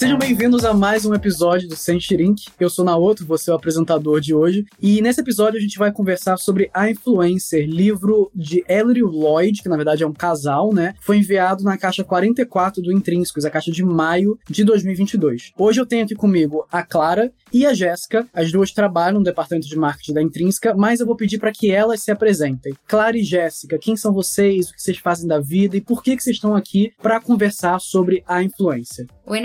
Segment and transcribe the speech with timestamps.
[0.00, 2.46] Sejam bem-vindos a mais um episódio do Sentirink.
[2.58, 4.64] Eu sou Naoto, você é o apresentador de hoje.
[4.80, 9.68] E nesse episódio a gente vai conversar sobre A Influencer, livro de Ellery Lloyd, que
[9.68, 10.94] na verdade é um casal, né?
[11.02, 15.52] Foi enviado na caixa 44 do Intrínsecos, a caixa de maio de 2022.
[15.54, 18.26] Hoje eu tenho aqui comigo a Clara e a Jéssica.
[18.32, 21.70] As duas trabalham no departamento de marketing da Intrínseca, mas eu vou pedir para que
[21.70, 22.72] elas se apresentem.
[22.88, 24.70] Clara e Jéssica, quem são vocês?
[24.70, 27.78] O que vocês fazem da vida e por que, que vocês estão aqui para conversar
[27.82, 29.06] sobre a influência?
[29.26, 29.40] Oi,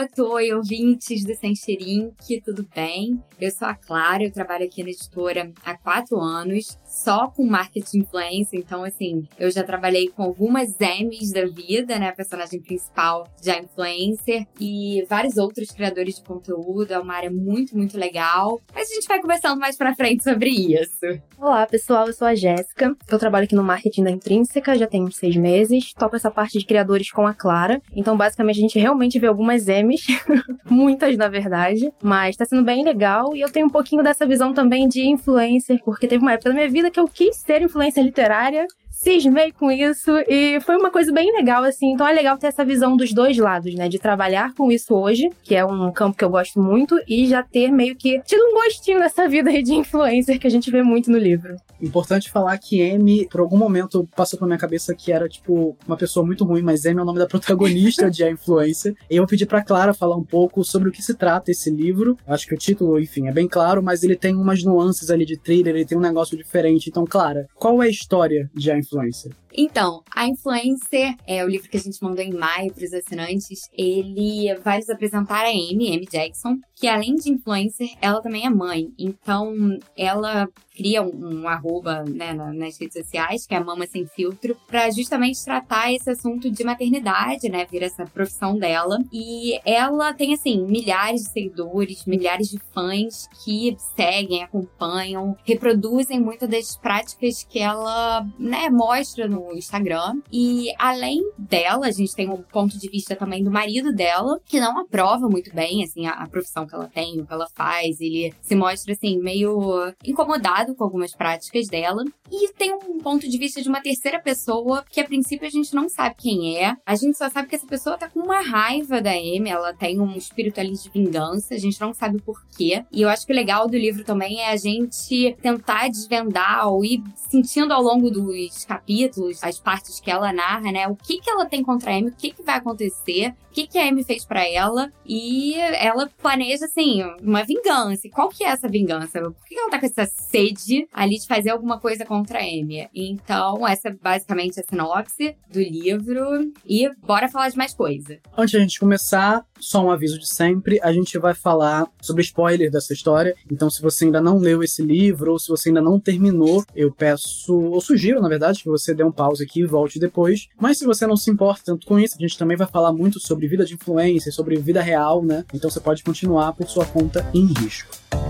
[0.00, 0.32] Naoto.
[0.32, 3.22] Oi, ouvintes do Senchirink, tudo bem?
[3.38, 7.98] Eu sou a Clara, eu trabalho aqui na editora há quatro anos, só com marketing
[7.98, 8.56] influência.
[8.56, 12.08] Então, assim, eu já trabalhei com algumas Emmys da vida, né?
[12.08, 16.92] A personagem principal de influencer e vários outros criadores de conteúdo.
[16.92, 18.60] É uma área muito, muito legal.
[18.74, 21.06] Mas a gente vai conversando mais pra frente sobre isso.
[21.38, 22.06] Olá, pessoal.
[22.06, 22.94] Eu sou a Jéssica.
[23.08, 25.94] Eu trabalho aqui no marketing da Intrínseca, já tem seis meses.
[25.94, 27.80] Toco essa parte de criadores com a Clara.
[27.94, 30.06] Então, basicamente, a gente realmente vê algumas M's,
[30.68, 34.54] muitas na verdade, mas tá sendo bem legal e eu tenho um pouquinho dessa visão
[34.54, 38.04] também de influencer, porque teve uma época da minha vida que eu quis ser influencer
[38.04, 38.64] literária
[39.00, 41.92] cismei com isso e foi uma coisa bem legal, assim.
[41.92, 43.88] Então é legal ter essa visão dos dois lados, né?
[43.88, 47.42] De trabalhar com isso hoje, que é um campo que eu gosto muito, e já
[47.42, 50.82] ter meio que tido um gostinho dessa vida aí de influencer que a gente vê
[50.82, 51.56] muito no livro.
[51.80, 55.96] Importante falar que M, por algum momento, passou pela minha cabeça que era, tipo, uma
[55.96, 58.94] pessoa muito ruim, mas M é o nome da protagonista de A Influência.
[59.10, 62.18] E eu pedi pra Clara falar um pouco sobre o que se trata esse livro.
[62.26, 65.38] Acho que o título, enfim, é bem claro, mas ele tem umas nuances ali de
[65.38, 66.90] thriller, ele tem um negócio diferente.
[66.90, 68.89] Então, Clara, qual é a história de A Influência?
[68.90, 69.39] Influencer?
[69.52, 73.68] Então, a Influencer é o livro que a gente mandou em maio para os assinantes.
[73.76, 78.50] Ele vai nos apresentar a Amy, Amy Jackson, que além de influencer, ela também é
[78.50, 78.92] mãe.
[78.98, 84.56] Então, ela cria um, um arroba né, nas redes sociais, que é Mama Sem Filtro,
[84.66, 87.66] para justamente tratar esse assunto de maternidade, né?
[87.70, 88.98] Vir essa profissão dela.
[89.12, 96.48] E ela tem, assim, milhares de seguidores, milhares de fãs que seguem, acompanham, reproduzem muitas
[96.48, 100.20] das práticas que ela, né, mostra no Instagram.
[100.32, 104.60] E além dela, a gente tem um ponto de vista também do marido dela, que
[104.60, 108.00] não aprova muito bem, assim, a, a profissão que ela tem, o que ela faz.
[108.00, 112.04] Ele se mostra, assim, meio incomodado com algumas práticas dela.
[112.30, 115.74] E tem um ponto de vista de uma terceira pessoa que, a princípio, a gente
[115.74, 116.76] não sabe quem é.
[116.86, 120.00] A gente só sabe que essa pessoa tá com uma raiva da Amy, ela tem
[120.00, 122.84] um espírito ali de vingança, a gente não sabe o porquê.
[122.92, 126.84] E eu acho que o legal do livro também é a gente tentar desvendar ou
[126.84, 130.86] ir sentindo ao longo dos capítulos, as partes que ela narra, né?
[130.88, 133.66] O que, que ela tem contra a Amy, o que, que vai acontecer, o que,
[133.66, 134.92] que a Amy fez para ela.
[135.04, 138.06] E ela planeja, assim, uma vingança.
[138.06, 139.20] E qual que é essa vingança?
[139.20, 142.88] Por que ela tá com essa sede ali de fazer alguma coisa contra a Amy?
[142.94, 146.52] Então, essa é basicamente a sinopse do livro.
[146.64, 148.18] E bora falar de mais coisa.
[148.36, 152.22] Antes de a gente começar, só um aviso de sempre: a gente vai falar sobre
[152.22, 153.34] spoiler dessa história.
[153.50, 156.92] Então, se você ainda não leu esse livro, ou se você ainda não terminou, eu
[156.92, 160.48] peço, ou sugiro, na verdade, que você dê um pause aqui e volte depois.
[160.58, 163.20] Mas se você não se importa tanto com isso, a gente também vai falar muito
[163.20, 165.44] sobre vida de influência, sobre vida real, né?
[165.52, 168.29] Então você pode continuar por sua conta em risco.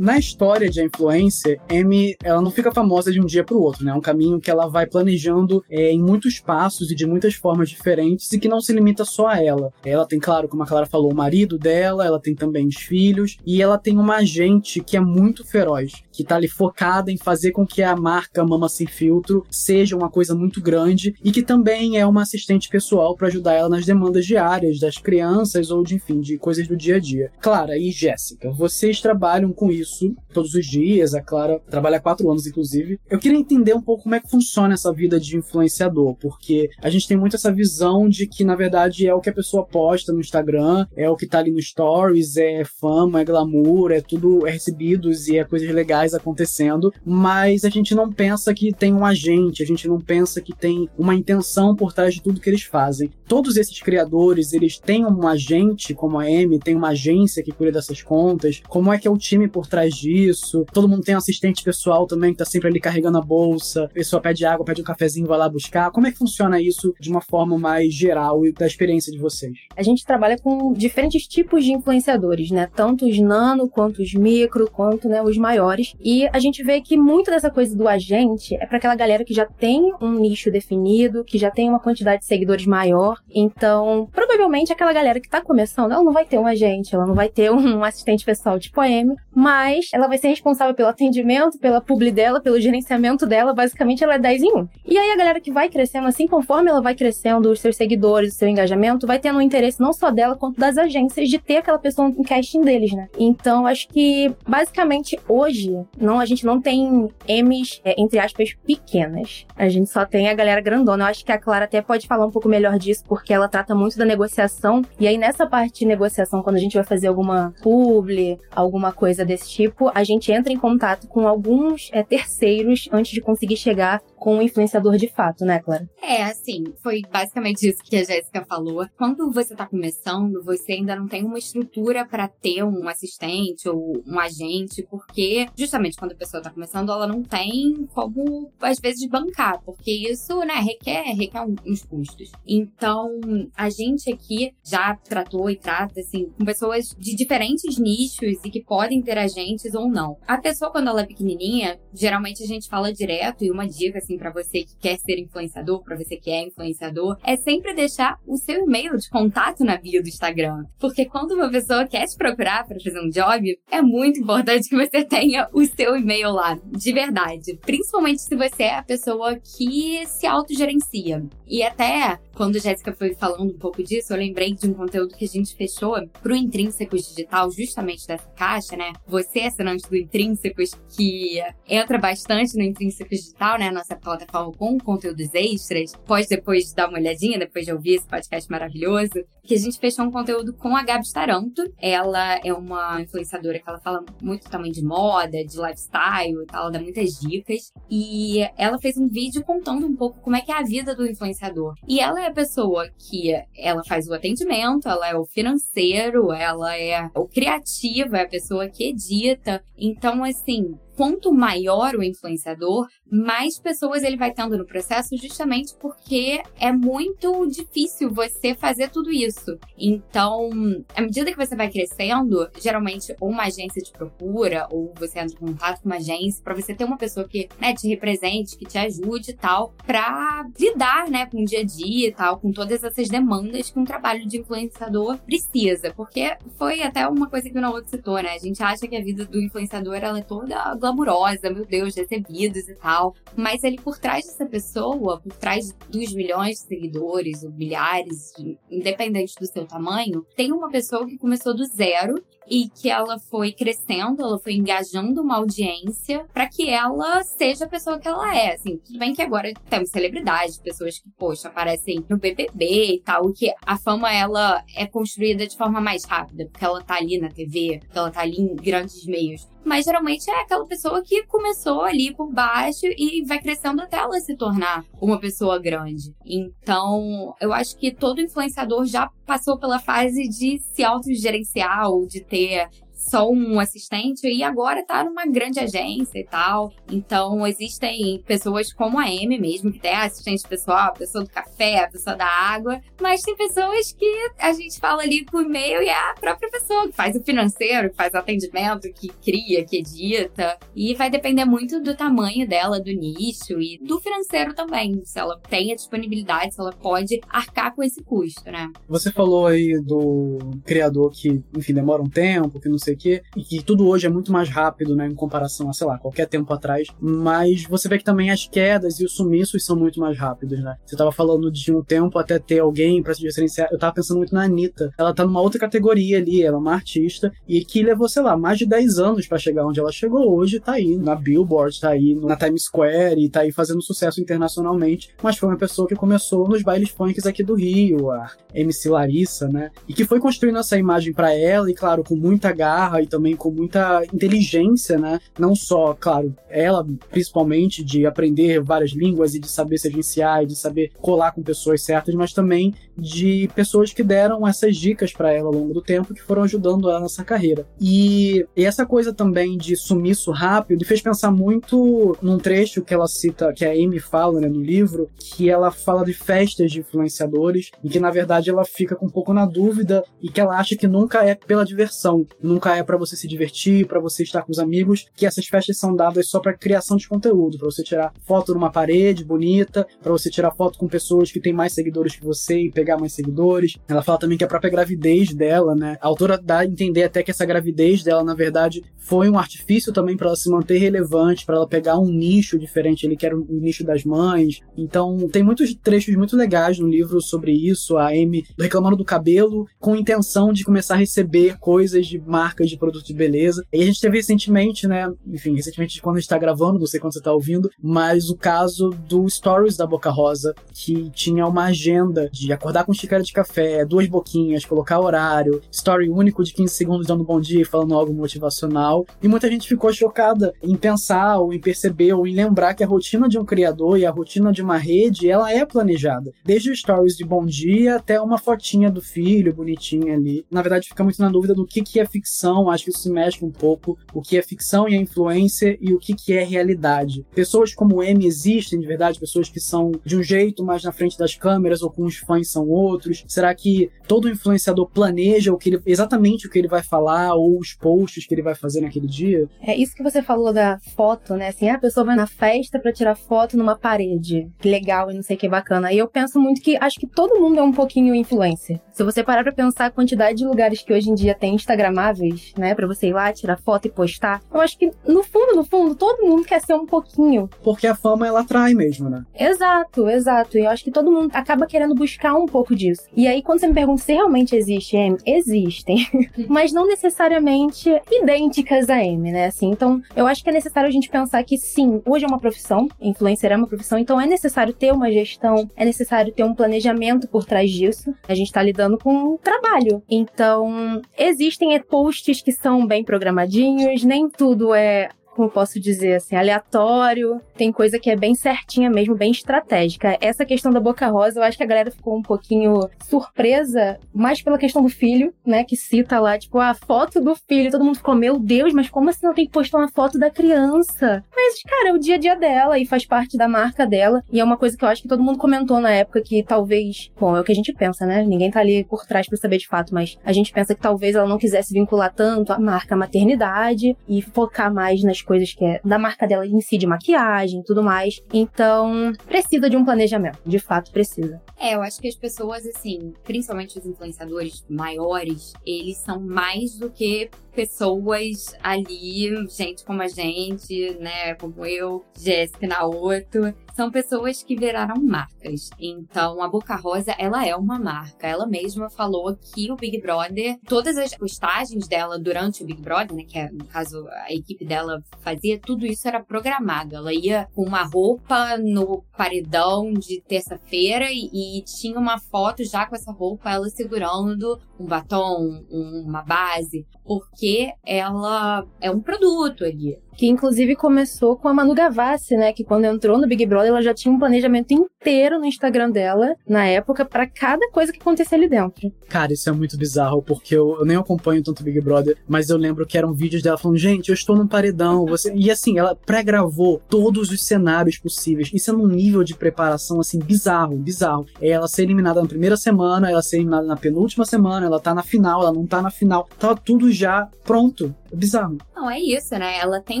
[0.01, 3.85] Na história de Influência, Amy, ela não fica famosa de um dia para o outro,
[3.85, 3.91] né?
[3.91, 7.69] É um caminho que ela vai planejando é, em muitos passos e de muitas formas
[7.69, 9.71] diferentes e que não se limita só a ela.
[9.85, 13.37] Ela tem, claro, como a Clara falou, o marido dela, ela tem também os filhos
[13.45, 17.51] e ela tem uma agente que é muito feroz, que tá ali focada em fazer
[17.51, 21.99] com que a marca Mama Sem Filtro seja uma coisa muito grande e que também
[21.99, 26.19] é uma assistente pessoal para ajudar ela nas demandas diárias das crianças ou de, enfim,
[26.19, 27.31] de coisas do dia a dia.
[27.39, 29.90] Clara e Jéssica, vocês trabalham com isso
[30.33, 31.13] todos os dias.
[31.13, 32.99] A Clara trabalha há quatro anos, inclusive.
[33.09, 36.89] Eu queria entender um pouco como é que funciona essa vida de influenciador, porque a
[36.89, 40.13] gente tem muito essa visão de que, na verdade, é o que a pessoa posta
[40.13, 44.47] no Instagram, é o que tá ali no Stories, é fama, é glamour, é tudo,
[44.47, 49.05] é recebidos e é coisas legais acontecendo, mas a gente não pensa que tem um
[49.05, 52.63] agente, a gente não pensa que tem uma intenção por trás de tudo que eles
[52.63, 53.11] fazem.
[53.27, 57.71] Todos esses criadores, eles têm um agente, como a Amy, tem uma agência que cuida
[57.71, 58.61] dessas contas.
[58.67, 60.65] Como é que é o time por trás disso.
[60.73, 63.85] Todo mundo tem um assistente pessoal também que tá sempre ali carregando a bolsa.
[63.85, 65.91] A pessoa pede água, pede um cafezinho, vai lá buscar.
[65.91, 69.57] Como é que funciona isso de uma forma mais geral e da experiência de vocês?
[69.75, 72.69] A gente trabalha com diferentes tipos de influenciadores, né?
[72.75, 75.93] Tanto os nano, quanto os micro, quanto né, os maiores.
[75.99, 79.33] E a gente vê que muito dessa coisa do agente é para aquela galera que
[79.33, 83.17] já tem um nicho definido, que já tem uma quantidade de seguidores maior.
[83.29, 87.15] Então, provavelmente aquela galera que tá começando, ela não vai ter um agente, ela não
[87.15, 91.81] vai ter um assistente pessoal tipo M, mas ela vai ser responsável pelo atendimento, pela
[91.81, 93.53] publi dela, pelo gerenciamento dela.
[93.53, 94.67] Basicamente, ela é 10 em 1.
[94.85, 98.33] E aí a galera que vai crescendo, assim, conforme ela vai crescendo, os seus seguidores,
[98.33, 101.57] o seu engajamento, vai tendo um interesse não só dela, quanto das agências de ter
[101.57, 103.07] aquela pessoa no casting deles, né?
[103.17, 109.45] Então, acho que, basicamente, hoje, não, a gente não tem M's, é, entre aspas, pequenas.
[109.55, 111.05] A gente só tem a galera grandona.
[111.05, 113.75] Eu acho que a Clara até pode falar um pouco melhor disso, porque ela trata
[113.75, 114.81] muito da negociação.
[114.99, 119.23] E aí, nessa parte de negociação, quando a gente vai fazer alguma publi, alguma coisa
[119.25, 119.60] desse tipo,
[119.93, 124.41] a gente entra em contato com alguns é, terceiros antes de conseguir chegar com o
[124.41, 125.89] influenciador de fato, né, Clara?
[125.99, 128.85] É, assim, foi basicamente isso que a Jéssica falou.
[128.95, 133.99] Quando você tá começando, você ainda não tem uma estrutura para ter um assistente ou
[134.05, 139.09] um agente, porque justamente quando a pessoa tá começando, ela não tem como, às vezes,
[139.09, 142.31] bancar, porque isso, né, requer, requer uns custos.
[142.45, 143.19] Então,
[143.57, 148.63] a gente aqui já tratou e trata, assim, com pessoas de diferentes nichos e que
[148.63, 150.15] podem ter agentes ou não.
[150.27, 154.10] A pessoa, quando ela é pequenininha, geralmente a gente fala direto e uma dica, assim,
[154.11, 158.17] assim, para você que quer ser influenciador, para você que é influenciador, é sempre deixar
[158.27, 160.65] o seu e-mail de contato na bio do Instagram.
[160.79, 164.75] Porque quando uma pessoa quer te procurar para fazer um job, é muito importante que
[164.75, 167.57] você tenha o seu e-mail lá, de verdade.
[167.61, 171.23] Principalmente se você é a pessoa que se autogerencia.
[171.47, 175.15] E até quando a Jéssica foi falando um pouco disso, eu lembrei de um conteúdo
[175.15, 178.93] que a gente fechou pro Intrínsecos Digital, justamente dessa caixa, né?
[179.07, 183.71] Você, assinante do Intrínsecos, que entra bastante no Intrínsecos Digital, né?
[183.71, 188.49] Nossa plataforma com conteúdos extras, pode depois dar uma olhadinha, depois de ouvir esse podcast
[188.49, 191.63] maravilhoso, que a gente fechou um conteúdo com a Gabi Staranto.
[191.79, 196.63] Ela é uma influenciadora que ela fala muito também de moda, de lifestyle e tal,
[196.63, 197.71] ela dá muitas dicas.
[197.89, 201.05] E ela fez um vídeo contando um pouco como é que é a vida do
[201.05, 201.73] influenciador.
[201.87, 206.77] E ela é a pessoa que ela faz o atendimento, ela é o financeiro, ela
[206.77, 209.63] é o criativo, é a pessoa que edita.
[209.77, 216.43] Então, assim, quanto maior o influenciador, mais pessoas ele vai tendo no processo, justamente porque
[216.59, 219.57] é muito difícil você fazer tudo isso.
[219.75, 220.51] Então,
[220.95, 225.33] à medida que você vai crescendo, geralmente ou uma agência te procura, ou você entra
[225.33, 228.65] em contato com uma agência, para você ter uma pessoa que né, te represente, que
[228.65, 232.51] te ajude e tal, para lidar né, com o dia a dia e tal, com
[232.51, 235.91] todas essas demandas que um trabalho de influenciador precisa.
[235.95, 238.35] Porque foi até uma coisa que o Naoto citou, né?
[238.35, 242.67] A gente acha que a vida do influenciador ela é toda glamurosa, meu Deus, recebidos
[242.67, 243.15] e tal.
[243.35, 248.33] Mas ali por trás dessa pessoa, por trás dos milhões de seguidores, ou milhares,
[248.69, 252.15] independente do seu tamanho, tem uma pessoa que começou do zero
[252.47, 257.69] e que ela foi crescendo, ela foi engajando uma audiência para que ela seja a
[257.69, 258.55] pessoa que ela é.
[258.55, 263.31] Assim, tudo bem que agora temos celebridades, pessoas que, poxa, aparecem no BBB e tal,
[263.31, 267.29] que a fama ela é construída de forma mais rápida, porque ela tá ali na
[267.29, 271.81] TV, porque ela tá ali em grandes meios mas geralmente é aquela pessoa que começou
[271.81, 276.13] ali por baixo e vai crescendo até ela se tornar uma pessoa grande.
[276.25, 282.21] Então, eu acho que todo influenciador já passou pela fase de se autogerenciar ou de
[282.21, 282.69] ter
[283.09, 286.71] só um assistente e agora tá numa grande agência e tal.
[286.89, 291.79] Então, existem pessoas como a M mesmo, que tem assistente pessoal, a pessoa do café,
[291.79, 294.05] a pessoa da água, mas tem pessoas que
[294.39, 297.89] a gente fala ali por e-mail e é a própria pessoa que faz o financeiro,
[297.89, 300.57] que faz o atendimento, que cria, que edita.
[300.75, 305.01] E vai depender muito do tamanho dela, do nicho e do financeiro também.
[305.03, 308.71] Se ela tem a disponibilidade, se ela pode arcar com esse custo, né?
[308.87, 312.97] Você falou aí do criador que, enfim, demora um tempo, que não sei sei o
[312.97, 315.97] quê, e que tudo hoje é muito mais rápido, né, em comparação a, sei lá,
[315.97, 316.87] qualquer tempo atrás.
[316.99, 320.75] Mas você vê que também as quedas e os sumiços são muito mais rápidos, né?
[320.85, 323.69] Você tava falando de um tempo até ter alguém para se diferenciar.
[323.71, 324.91] Eu tava pensando muito na Anitta.
[324.97, 328.35] Ela tá numa outra categoria ali, ela é uma artista, e que levou, sei lá,
[328.37, 330.35] mais de 10 anos para chegar onde ela chegou.
[330.35, 334.21] Hoje tá aí na Billboard, tá aí na Times Square e tá aí fazendo sucesso
[334.21, 335.13] internacionalmente.
[335.21, 339.47] Mas foi uma pessoa que começou nos bailes funks aqui do Rio, a MC Larissa,
[339.47, 339.71] né?
[339.87, 343.07] E que foi construindo essa imagem para ela, e claro, com muita garra garra e
[343.07, 345.19] também com muita inteligência, né?
[345.37, 350.47] Não só, claro, ela principalmente de aprender várias línguas e de saber se agenciar e
[350.47, 355.31] de saber colar com pessoas certas, mas também de pessoas que deram essas dicas para
[355.31, 357.65] ela ao longo do tempo que foram ajudando ela nessa carreira.
[357.79, 362.93] E, e essa coisa também de sumiço rápido me fez pensar muito num trecho que
[362.93, 366.79] ela cita, que a Amy fala né, no livro, que ela fala de festas de
[366.79, 370.57] influenciadores e que na verdade ela fica com um pouco na dúvida e que ela
[370.57, 374.43] acha que nunca é pela diversão, nunca é para você se divertir, para você estar
[374.43, 377.83] com os amigos, que essas festas são dadas só para criação de conteúdo, para você
[377.83, 382.15] tirar foto numa parede bonita, para você tirar foto com pessoas que têm mais seguidores
[382.15, 383.77] que você e pegar mais seguidores.
[383.87, 385.97] Ela fala também que a própria gravidez dela, né?
[386.01, 389.91] A autora dá a entender até que essa gravidez dela, na verdade, foi um artifício
[389.91, 393.37] também para ela se manter relevante, para ela pegar um nicho diferente, ele que era
[393.37, 394.61] o nicho das mães.
[394.77, 399.67] Então, tem muitos trechos muito legais no livro sobre isso, a Amy reclamando do cabelo
[399.79, 403.65] com intenção de começar a receber coisas de marcas de produtos de beleza.
[403.71, 406.99] E a gente teve recentemente, né, enfim, recentemente quando a gente tá gravando, não sei
[406.99, 411.65] quando você tá ouvindo, mas o caso do Stories da Boca Rosa, que tinha uma
[411.65, 416.73] agenda de acordar com xícara de café, duas boquinhas, colocar horário, story único de 15
[416.73, 419.05] segundos dando bom dia e falando algo motivacional.
[419.21, 422.87] E muita gente ficou chocada em pensar ou em perceber ou em lembrar que a
[422.87, 426.31] rotina de um criador e a rotina de uma rede, ela é planejada.
[426.43, 430.45] Desde stories de bom dia até uma fotinha do filho bonitinha ali.
[430.49, 433.09] Na verdade, fica muito na dúvida do que, que é ficção, acho que isso se
[433.09, 436.43] mexe um pouco, o que é ficção e a influência e o que, que é
[436.43, 437.25] realidade.
[437.33, 441.17] Pessoas como M existem de verdade, pessoas que são de um jeito mais na frente
[441.17, 443.23] das câmeras ou com os fãs são outros.
[443.27, 447.57] Será que todo influenciador planeja o que ele, exatamente o que ele vai falar ou
[447.57, 449.47] os posts que ele vai fazer naquele dia?
[449.61, 451.49] É isso que você falou da foto, né?
[451.49, 454.49] Assim, a pessoa vai na festa para tirar foto numa parede.
[454.59, 455.91] Que legal e não sei o que bacana.
[455.93, 458.79] E eu penso muito que acho que todo mundo é um pouquinho influencer.
[458.91, 462.30] Se você parar pra pensar a quantidade de lugares que hoje em dia tem instagramáveis,
[462.57, 465.63] né, para você ir lá tirar foto e postar, eu acho que no fundo, no
[465.63, 467.49] fundo, todo mundo quer ser um pouquinho.
[467.63, 469.23] Porque a fama ela atrai mesmo, né?
[469.37, 470.57] Exato, exato.
[470.57, 473.03] E eu acho que todo mundo acaba querendo buscar um pouco disso.
[473.15, 476.07] E aí quando você me pergunta se realmente existe M, existem,
[476.47, 479.45] mas não necessariamente idênticas a M, né?
[479.45, 482.39] Assim, então eu acho que é necessário a gente pensar que sim, hoje é uma
[482.39, 486.53] profissão, influencer é uma profissão, então é necessário ter uma gestão, é necessário ter um
[486.53, 488.13] planejamento por trás disso.
[488.27, 490.01] A gente tá lidando com um trabalho.
[490.09, 495.09] Então, existem posts que são bem programadinhos, nem tudo é
[495.41, 497.41] como posso dizer assim, aleatório.
[497.57, 500.15] Tem coisa que é bem certinha mesmo, bem estratégica.
[500.21, 504.41] Essa questão da Boca Rosa, eu acho que a galera ficou um pouquinho surpresa, mais
[504.41, 505.63] pela questão do filho, né?
[505.63, 507.71] Que cita lá, tipo, a foto do filho.
[507.71, 510.29] Todo mundo ficou, meu Deus, mas como assim não tem que postar uma foto da
[510.29, 511.23] criança?
[511.35, 514.23] Mas, cara, é o dia a dia dela e faz parte da marca dela.
[514.31, 517.11] E é uma coisa que eu acho que todo mundo comentou na época que talvez.
[517.19, 518.23] Bom, é o que a gente pensa, né?
[518.23, 521.15] Ninguém tá ali por trás para saber de fato, mas a gente pensa que talvez
[521.15, 525.79] ela não quisesse vincular tanto a marca maternidade e focar mais nas coisas que é
[525.83, 528.21] da marca dela em si, de maquiagem e tudo mais.
[528.33, 530.39] Então, precisa de um planejamento.
[530.45, 531.41] De fato, precisa.
[531.57, 536.89] É, eu acho que as pessoas, assim, principalmente os influenciadores maiores, eles são mais do
[536.89, 544.55] que pessoas ali, gente como a gente, né, como eu, Jéssica Naoto, são pessoas que
[544.55, 545.69] viraram marcas.
[545.79, 548.27] Então, a Boca Rosa, ela é uma marca.
[548.27, 553.15] Ela mesma falou que o Big Brother, todas as postagens dela durante o Big Brother,
[553.15, 556.95] né, que é, no caso a equipe dela fazia, tudo isso era programado.
[556.95, 562.85] Ela ia com uma roupa no paredão de terça-feira e, e tinha uma foto já
[562.85, 567.40] com essa roupa, ela segurando um batom, uma base, porque
[567.85, 572.85] ela é um produto ali que inclusive começou com a Manu Gavassi, né, que quando
[572.85, 577.05] entrou no Big Brother, ela já tinha um planejamento inteiro no Instagram dela, na época,
[577.05, 578.91] para cada coisa que acontecia ali dentro.
[579.09, 582.57] Cara, isso é muito bizarro, porque eu, eu nem acompanho tanto Big Brother, mas eu
[582.57, 585.33] lembro que eram vídeos dela falando, gente, eu estou num paredão, você...
[585.33, 588.51] E assim, ela pré-gravou todos os cenários possíveis.
[588.53, 591.25] Isso é num nível de preparação, assim, bizarro, bizarro.
[591.41, 594.93] É ela ser eliminada na primeira semana, ela ser eliminada na penúltima semana, ela tá
[594.93, 596.27] na final, ela não tá na final.
[596.39, 597.93] Tava tudo já pronto.
[598.11, 598.57] É bizarro.
[598.75, 599.57] Não, é isso, né?
[599.59, 600.00] Ela tem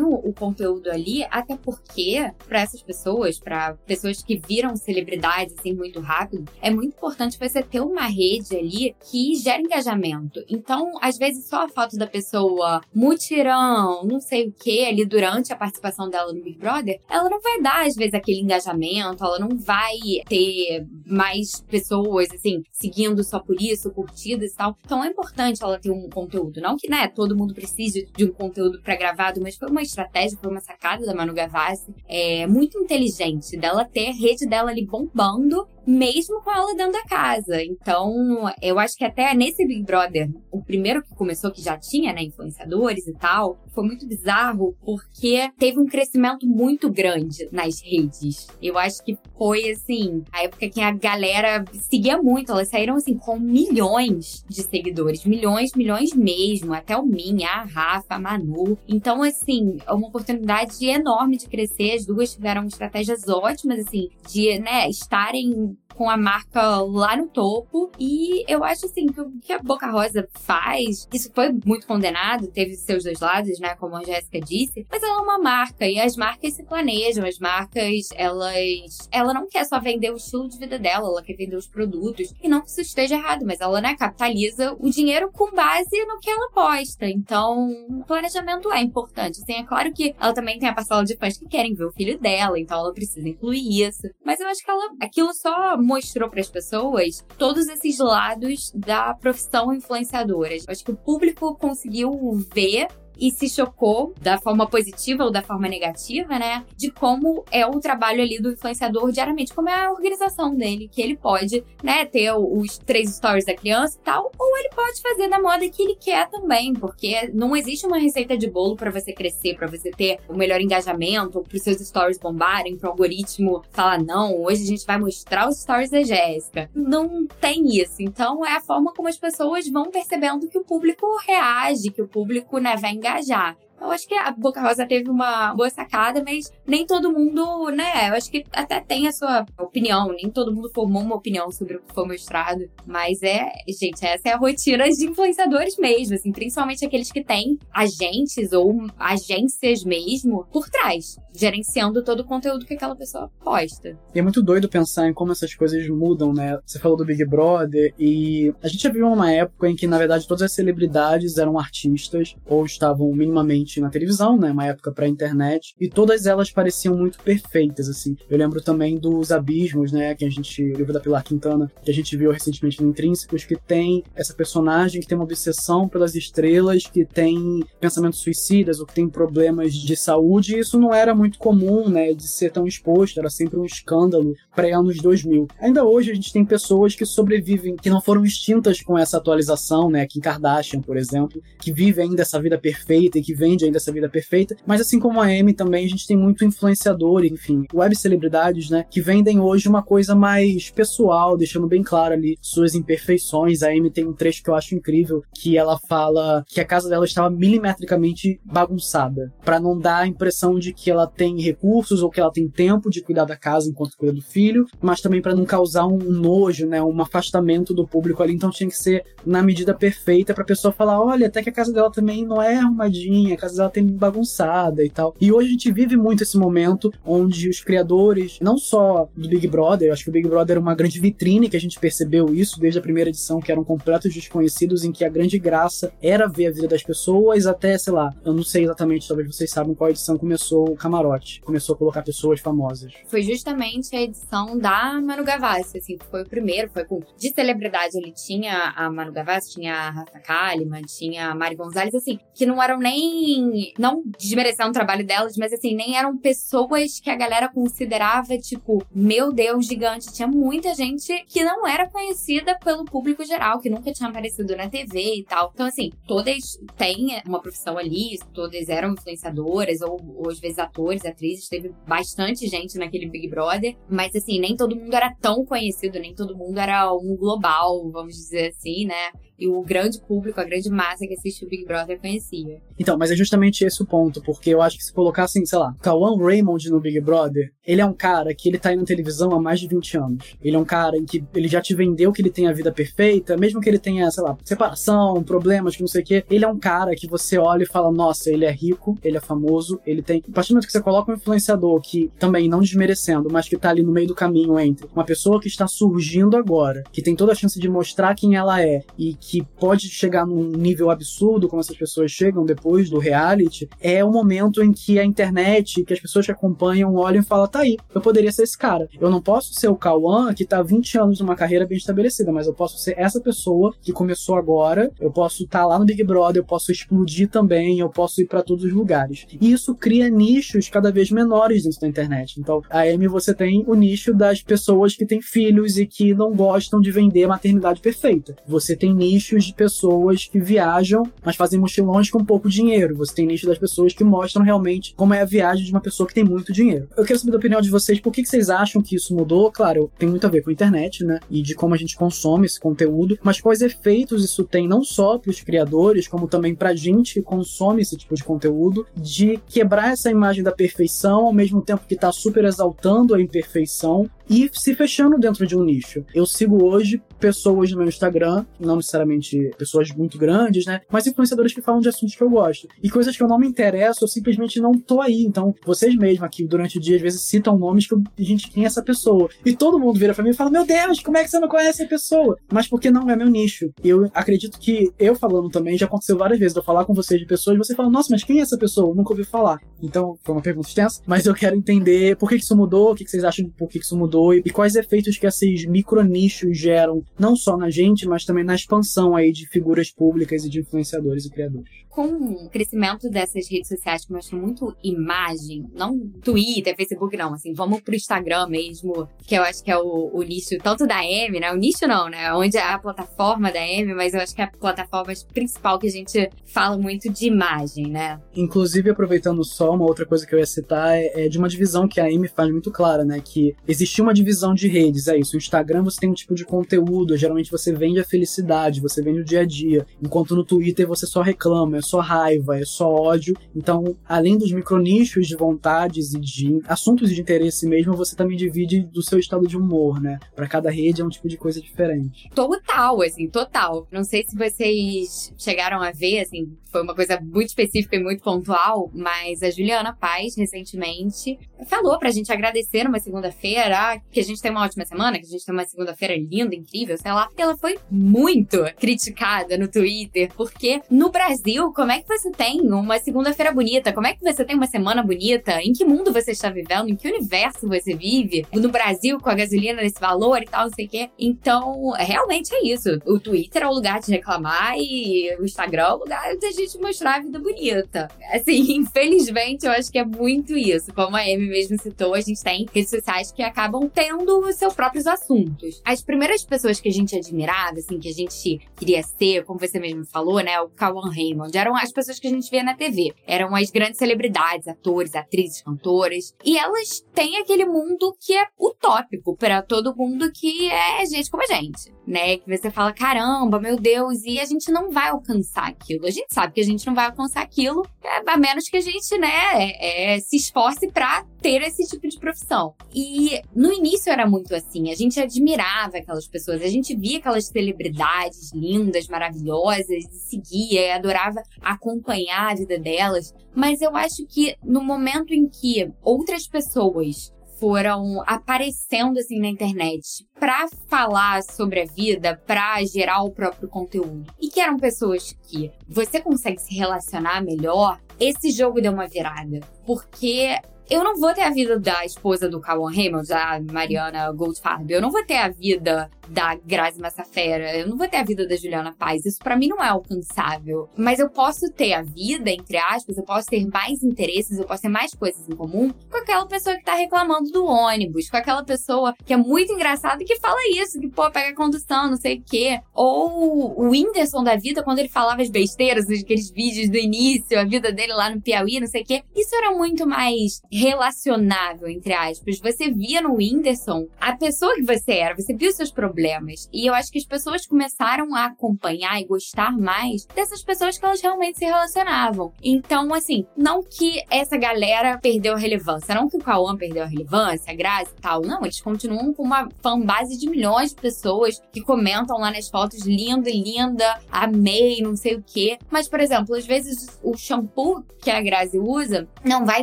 [0.00, 5.74] o, o conteúdo ali, até porque, para essas pessoas, para pessoas que viram celebridades assim
[5.74, 10.40] muito rápido, é muito importante você ter uma rede ali que gera engajamento.
[10.48, 15.52] Então, às vezes, só a foto da pessoa mutirão, não sei o que, ali durante
[15.52, 19.38] a participação dela no Big Brother, ela não vai dar, às vezes, aquele engajamento, ela
[19.38, 24.76] não vai ter mais pessoas, assim, seguindo só por isso, curtidas e tal.
[24.84, 26.60] Então, é importante ela ter um conteúdo.
[26.60, 30.50] Não que, né, todo mundo precise de um conteúdo pré-gravado, mas foi uma estratégia, foi
[30.50, 35.66] uma sacada da Manu Gavassi, é, muito inteligente, dela ter a rede dela ali bombando
[35.86, 37.62] mesmo com ela dentro da casa.
[37.62, 42.12] Então, eu acho que até nesse Big Brother, o primeiro que começou, que já tinha,
[42.12, 48.48] né, influenciadores e tal, foi muito bizarro porque teve um crescimento muito grande nas redes.
[48.62, 52.52] Eu acho que foi, assim, a época que a galera seguia muito.
[52.52, 55.24] Elas saíram, assim, com milhões de seguidores.
[55.24, 56.74] Milhões, milhões mesmo.
[56.74, 58.78] Até o Minha, a Rafa, a Manu.
[58.88, 61.92] Então, assim, é uma oportunidade enorme de crescer.
[61.94, 67.92] As duas tiveram estratégias ótimas, assim, de, né, estarem com a marca lá no topo.
[67.98, 72.46] E eu acho assim que o que a Boca Rosa faz, isso foi muito condenado,
[72.46, 73.74] teve seus dois lados, né?
[73.74, 77.38] Como a Jéssica disse, mas ela é uma marca e as marcas se planejam, as
[77.38, 79.10] marcas, elas.
[79.12, 82.32] Ela não quer só vender o estilo de vida dela, ela quer vender os produtos.
[82.42, 86.18] E não que isso esteja errado, mas ela, né, capitaliza o dinheiro com base no
[86.18, 87.04] que ela posta.
[87.04, 89.42] Então, o planejamento é importante.
[89.42, 91.92] Assim, é claro que ela também tem a parcela de fãs que querem ver o
[91.92, 94.08] filho dela, então ela precisa incluir isso.
[94.24, 99.12] Mas eu acho que ela, aquilo só mostrou para as pessoas todos esses lados da
[99.14, 100.54] profissão influenciadora.
[100.68, 102.10] Acho que o público conseguiu
[102.54, 102.88] ver
[103.20, 106.64] e se chocou da forma positiva ou da forma negativa, né?
[106.74, 111.02] De como é o trabalho ali do influenciador diariamente, como é a organização dele, que
[111.02, 115.28] ele pode, né, ter os três stories da criança e tal, ou ele pode fazer
[115.28, 119.12] da moda que ele quer também, porque não existe uma receita de bolo para você
[119.12, 123.62] crescer, para você ter o melhor engajamento, para os seus stories bombarem, para o algoritmo
[123.70, 126.70] falar não, hoje a gente vai mostrar os stories da Jéssica.
[126.74, 127.96] Não tem isso.
[128.00, 132.08] Então é a forma como as pessoas vão percebendo que o público reage, que o
[132.08, 133.56] público, né, vai engajar engajar.
[133.80, 138.10] Eu acho que a Boca Rosa teve uma boa sacada, mas nem todo mundo, né?
[138.10, 141.76] Eu acho que até tem a sua opinião, nem todo mundo formou uma opinião sobre
[141.76, 142.68] o que foi mostrado.
[142.86, 147.58] Mas é, gente, essa é a rotina de influenciadores mesmo, assim, principalmente aqueles que têm
[147.72, 153.98] agentes ou agências mesmo por trás, gerenciando todo o conteúdo que aquela pessoa posta.
[154.14, 156.58] E é muito doido pensar em como essas coisas mudam, né?
[156.66, 160.26] Você falou do Big Brother e a gente já uma época em que, na verdade,
[160.26, 164.50] todas as celebridades eram artistas ou estavam minimamente na televisão, né?
[164.50, 165.74] Uma época pra internet.
[165.78, 168.16] E todas elas pareciam muito perfeitas, assim.
[168.28, 170.14] Eu lembro também dos Abismos, né?
[170.14, 170.62] Que a gente.
[170.62, 174.32] O livro da Pilar Quintana, que a gente viu recentemente no Intrínsecos, que tem essa
[174.32, 179.74] personagem que tem uma obsessão pelas estrelas, que tem pensamentos suicidas ou que tem problemas
[179.74, 180.56] de saúde.
[180.56, 182.14] E isso não era muito comum, né?
[182.14, 185.46] De ser tão exposto, era sempre um escândalo pré-anos 2000.
[185.60, 189.90] Ainda hoje a gente tem pessoas que sobrevivem, que não foram extintas com essa atualização,
[189.90, 190.06] né?
[190.06, 193.92] Kim Kardashian, por exemplo, que vive ainda essa vida perfeita e que vende ainda essa
[193.92, 194.56] vida perfeita.
[194.66, 198.84] Mas assim como a Amy também, a gente tem muito influenciador, enfim, web celebridades, né,
[198.90, 203.62] que vendem hoje uma coisa mais pessoal, deixando bem claro ali suas imperfeições.
[203.62, 206.88] A Amy tem um trecho que eu acho incrível, que ela fala que a casa
[206.88, 212.10] dela estava milimetricamente bagunçada, para não dar a impressão de que ela tem recursos ou
[212.10, 215.34] que ela tem tempo de cuidar da casa enquanto cuida do filho, mas também para
[215.34, 218.34] não causar um nojo, né, um afastamento do público ali.
[218.34, 221.52] Então tinha que ser na medida perfeita para a pessoa falar, olha, até que a
[221.52, 225.14] casa dela também não é arrumadinha, a casa dela tem bagunçada e tal.
[225.20, 229.46] E hoje a gente vive muito esse momento onde os criadores, não só do Big
[229.46, 232.34] Brother, eu acho que o Big Brother era uma grande vitrine que a gente percebeu
[232.34, 236.26] isso desde a primeira edição, que eram completos desconhecidos, em que a grande graça era
[236.26, 239.74] ver a vida das pessoas até, sei lá, eu não sei exatamente, talvez vocês saibam
[239.74, 242.92] qual edição começou o camarote, começou a colocar pessoas famosas.
[243.06, 247.96] Foi justamente a edição da Manu Gavassi, assim, foi o primeiro, foi com de celebridade,
[247.96, 252.46] ele tinha a Manu Gavassi, tinha a Rafa Kalimann, tinha a Mari Gonzalez, assim, que
[252.46, 253.39] não eram nem
[253.78, 258.84] não desmerecendo o trabalho delas, mas assim, nem eram pessoas que a galera considerava, tipo,
[258.94, 260.12] meu Deus, gigante.
[260.12, 264.68] Tinha muita gente que não era conhecida pelo público geral, que nunca tinha aparecido na
[264.68, 265.50] TV e tal.
[265.54, 271.04] Então, assim, todas têm uma profissão ali, todas eram influenciadoras, ou, ou às vezes atores,
[271.04, 275.98] atrizes, teve bastante gente naquele Big Brother, mas assim, nem todo mundo era tão conhecido,
[275.98, 279.10] nem todo mundo era um global, vamos dizer assim, né?
[279.40, 282.60] E o grande público, a grande massa que assiste o Big Brother conhecia.
[282.78, 285.74] Então, mas é justamente esse o ponto, porque eu acho que se colocassem, sei lá,
[285.80, 289.32] Kawan Raymond no Big Brother, ele é um cara que ele tá aí na televisão
[289.32, 290.36] há mais de 20 anos.
[290.42, 292.70] Ele é um cara em que ele já te vendeu que ele tem a vida
[292.70, 296.24] perfeita, mesmo que ele tenha, sei lá, separação, problemas, que não sei o quê.
[296.28, 299.20] Ele é um cara que você olha e fala, nossa, ele é rico, ele é
[299.20, 300.22] famoso, ele tem.
[300.28, 303.56] A partir do momento que você coloca um influenciador que também não desmerecendo, mas que
[303.56, 307.14] tá ali no meio do caminho entre uma pessoa que está surgindo agora, que tem
[307.16, 311.48] toda a chance de mostrar quem ela é e que pode chegar num nível absurdo,
[311.48, 315.92] como essas pessoas chegam depois do reality, é o momento em que a internet, que
[315.92, 318.88] as pessoas que acompanham olham e falam: tá aí, eu poderia ser esse cara.
[319.00, 322.32] Eu não posso ser o Cauã, que tá há 20 anos numa carreira bem estabelecida,
[322.32, 325.84] mas eu posso ser essa pessoa que começou agora, eu posso estar tá lá no
[325.84, 329.26] Big Brother, eu posso explodir também, eu posso ir para todos os lugares.
[329.40, 332.40] E isso cria nichos cada vez menores dentro da internet.
[332.40, 336.34] Então, a Amy, você tem o nicho das pessoas que têm filhos e que não
[336.34, 338.36] gostam de vender maternidade perfeita.
[338.46, 342.96] Você tem nichos de pessoas que viajam, mas fazem mochilões com pouco dinheiro.
[342.96, 346.06] Você tem nicho das pessoas que mostram realmente como é a viagem de uma pessoa
[346.06, 346.88] que tem muito dinheiro.
[346.96, 349.52] Eu quero saber da opinião de vocês, por que, que vocês acham que isso mudou?
[349.52, 351.20] Claro, tem muito a ver com a internet, né?
[351.30, 355.18] E de como a gente consome esse conteúdo, mas quais efeitos isso tem não só
[355.18, 359.38] para os criadores, como também para a gente que consome esse tipo de conteúdo, de
[359.48, 364.48] quebrar essa imagem da perfeição ao mesmo tempo que está super exaltando a imperfeição e
[364.52, 366.04] se fechando dentro de um nicho.
[366.14, 369.09] Eu sigo hoje pessoas no meu Instagram, não necessariamente
[369.56, 370.80] pessoas muito grandes, né?
[370.90, 372.68] Mas influenciadores que falam de assuntos que eu gosto.
[372.82, 375.24] E coisas que eu não me interesso, eu simplesmente não tô aí.
[375.24, 378.64] Então, vocês mesmos aqui durante o dia, às vezes citam nomes que eu, gente, quem
[378.64, 379.28] é essa pessoa?
[379.44, 381.48] E todo mundo vira pra mim e fala: Meu Deus, como é que você não
[381.48, 382.36] conhece a pessoa?
[382.52, 383.70] Mas porque não é meu nicho.
[383.82, 387.26] Eu acredito que eu falando também, já aconteceu várias vezes, eu falar com vocês de
[387.26, 388.90] pessoas, você fala, nossa, mas quem é essa pessoa?
[388.90, 389.60] Eu nunca ouvi falar.
[389.82, 393.08] Então, foi uma pergunta extensa, mas eu quero entender por que isso mudou, o que
[393.08, 397.56] vocês acham por que isso mudou e quais efeitos que esses micronichos geram, não só
[397.56, 401.70] na gente, mas também na expansão aí de figuras públicas e de influenciadores e criadores.
[401.88, 407.52] Com o crescimento dessas redes sociais que mostram muito imagem, não Twitter, Facebook, não, assim,
[407.52, 411.40] vamos pro Instagram mesmo, que eu acho que é o, o nicho tanto da M,
[411.40, 411.52] né?
[411.52, 412.32] O nicho não, né?
[412.32, 415.86] Onde é a plataforma da M, mas eu acho que é a plataforma principal que
[415.86, 418.20] a gente fala muito de imagem, né?
[418.34, 421.88] Inclusive, aproveitando só, uma outra coisa que eu ia citar é, é de uma divisão
[421.88, 423.20] que a M faz muito clara, né?
[423.24, 425.34] Que existia uma divisão de redes, é isso.
[425.34, 429.20] O Instagram você tem um tipo de conteúdo, geralmente você vende a felicidade, você vende
[429.20, 432.88] o dia a dia, enquanto no Twitter você só reclama, é só raiva, é só
[432.88, 433.36] ódio.
[433.54, 438.80] Então, além dos micronichos de vontades e de assuntos de interesse mesmo, você também divide
[438.80, 440.18] do seu estado de humor, né?
[440.34, 442.28] Para cada rede é um tipo de coisa diferente.
[442.34, 443.86] Total, assim, total.
[443.90, 448.22] Não sei se vocês chegaram a ver, assim, foi uma coisa muito específica e muito
[448.22, 454.40] pontual, mas a Juliana Paz, recentemente, falou pra gente agradecer numa segunda-feira, que a gente
[454.40, 457.28] tem uma ótima semana, que a gente tem uma segunda-feira linda, incrível, sei lá.
[457.36, 462.98] Ela foi muito criticada no Twitter, porque no Brasil, como é que você tem uma
[462.98, 463.92] segunda-feira bonita?
[463.92, 465.60] Como é que você tem uma semana bonita?
[465.62, 466.88] Em que mundo você está vivendo?
[466.88, 468.46] Em que universo você vive?
[468.52, 471.10] No Brasil, com a gasolina nesse valor e tal, não sei o quê.
[471.18, 472.98] Então, realmente é isso.
[473.06, 476.52] O Twitter é o lugar de reclamar e o Instagram é o lugar de a
[476.52, 478.08] gente mostrar a vida bonita.
[478.32, 480.92] Assim, infelizmente, eu acho que é muito isso.
[480.94, 484.74] Como a Amy mesmo citou, a gente tem redes sociais que acabam tendo os seus
[484.74, 485.80] próprios assuntos.
[485.84, 489.78] As primeiras pessoas que a gente admirava, assim, que a gente queria ser, como você
[489.78, 490.60] mesmo falou, né?
[490.60, 493.12] O Kawan Raymond, eram as pessoas que a gente via na TV.
[493.26, 496.34] Eram as grandes celebridades, atores, atrizes, cantoras.
[496.44, 501.42] E elas têm aquele mundo que é utópico para todo mundo que é gente como
[501.42, 502.38] a gente, né?
[502.38, 506.06] Que você fala, caramba, meu Deus, e a gente não vai alcançar aquilo.
[506.06, 508.80] A gente sabe que a gente não vai alcançar aquilo, é, a menos que a
[508.80, 512.74] gente, né, é, é, se esforce para ter esse tipo de profissão.
[512.94, 517.46] E no início era muito assim, a gente admirava aquelas pessoas, a gente via aquelas
[517.46, 523.34] celebridades lindas, maravilhosas, e seguia e adorava acompanhar a vida delas.
[523.54, 530.26] Mas eu acho que no momento em que outras pessoas foram aparecendo assim na internet
[530.38, 534.24] para falar sobre a vida, para gerar o próprio conteúdo.
[534.40, 539.60] E que eram pessoas que você consegue se relacionar melhor, esse jogo deu uma virada.
[539.84, 540.58] Porque
[540.90, 544.90] eu não vou ter a vida da esposa do Cauan Raymond, a Mariana Goldfarb.
[544.90, 547.76] Eu não vou ter a vida da Grazi Massafera.
[547.76, 549.26] Eu não vou ter a vida da Juliana Paz.
[549.26, 550.88] Isso para mim não é alcançável.
[550.96, 554.82] Mas eu posso ter a vida, entre aspas, eu posso ter mais interesses, eu posso
[554.82, 558.64] ter mais coisas em comum com aquela pessoa que tá reclamando do ônibus, com aquela
[558.64, 562.16] pessoa que é muito engraçada e que fala isso, que, pô, pega a condução, não
[562.16, 562.80] sei o quê.
[562.94, 567.64] Ou o Whindersson da vida, quando ele falava as besteiras, aqueles vídeos do início, a
[567.64, 569.22] vida dele lá no Piauí, não sei o quê.
[569.34, 572.60] Isso era muito mais relacionável, entre aspas.
[572.60, 576.68] Você via no Whindersson a pessoa que você era, você viu seus problemas problemas.
[576.72, 581.04] E eu acho que as pessoas começaram a acompanhar e gostar mais dessas pessoas que
[581.04, 582.52] elas realmente se relacionavam.
[582.62, 587.06] Então, assim, não que essa galera perdeu a relevância, não que o Cauã perdeu a
[587.06, 588.42] relevância, a Grazi e tal.
[588.42, 593.06] Não, eles continuam com uma fanbase de milhões de pessoas que comentam lá nas fotos
[593.06, 595.78] linda e linda, amei, não sei o quê.
[595.90, 599.82] Mas, por exemplo, às vezes o shampoo que a Grazi usa não vai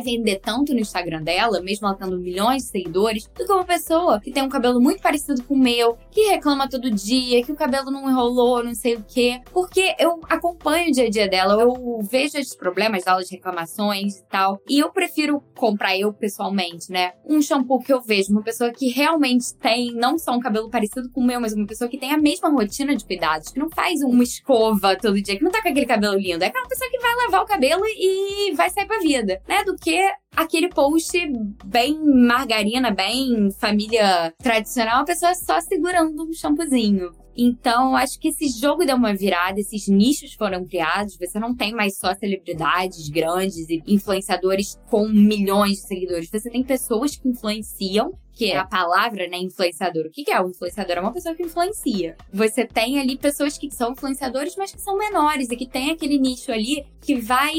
[0.00, 4.20] vender tanto no Instagram dela, mesmo ela tendo milhões de seguidores, do que uma pessoa
[4.20, 7.56] que tem um cabelo muito parecido com o meu, que reclama todo dia, que o
[7.56, 9.40] cabelo não enrolou, não sei o quê.
[9.52, 14.16] Porque eu acompanho o dia a dia dela, eu vejo os problemas dela, as reclamações
[14.16, 14.60] e tal.
[14.68, 17.12] E eu prefiro comprar eu pessoalmente, né?
[17.24, 21.10] Um shampoo que eu vejo, uma pessoa que realmente tem não só um cabelo parecido
[21.10, 23.70] com o meu, mas uma pessoa que tem a mesma rotina de cuidados, que não
[23.70, 26.42] faz uma escova todo dia, que não tá com aquele cabelo lindo.
[26.44, 29.64] É aquela pessoa que vai lavar o cabelo e vai sair pra vida, né?
[29.64, 29.98] Do que
[30.36, 31.18] aquele post
[31.64, 37.10] bem margarina, bem família tradicional, a pessoa só segurando um shampoozinho.
[37.36, 41.16] Então, acho que esse jogo deu uma virada, esses nichos foram criados.
[41.16, 46.28] Você não tem mais só celebridades grandes e influenciadores com milhões de seguidores.
[46.30, 50.06] Você tem pessoas que influenciam que é a palavra, né, influenciador.
[50.06, 50.96] O que é o influenciador?
[50.96, 52.16] É uma pessoa que influencia.
[52.32, 56.18] Você tem ali pessoas que são influenciadores, mas que são menores e que tem aquele
[56.18, 57.52] nicho ali que vai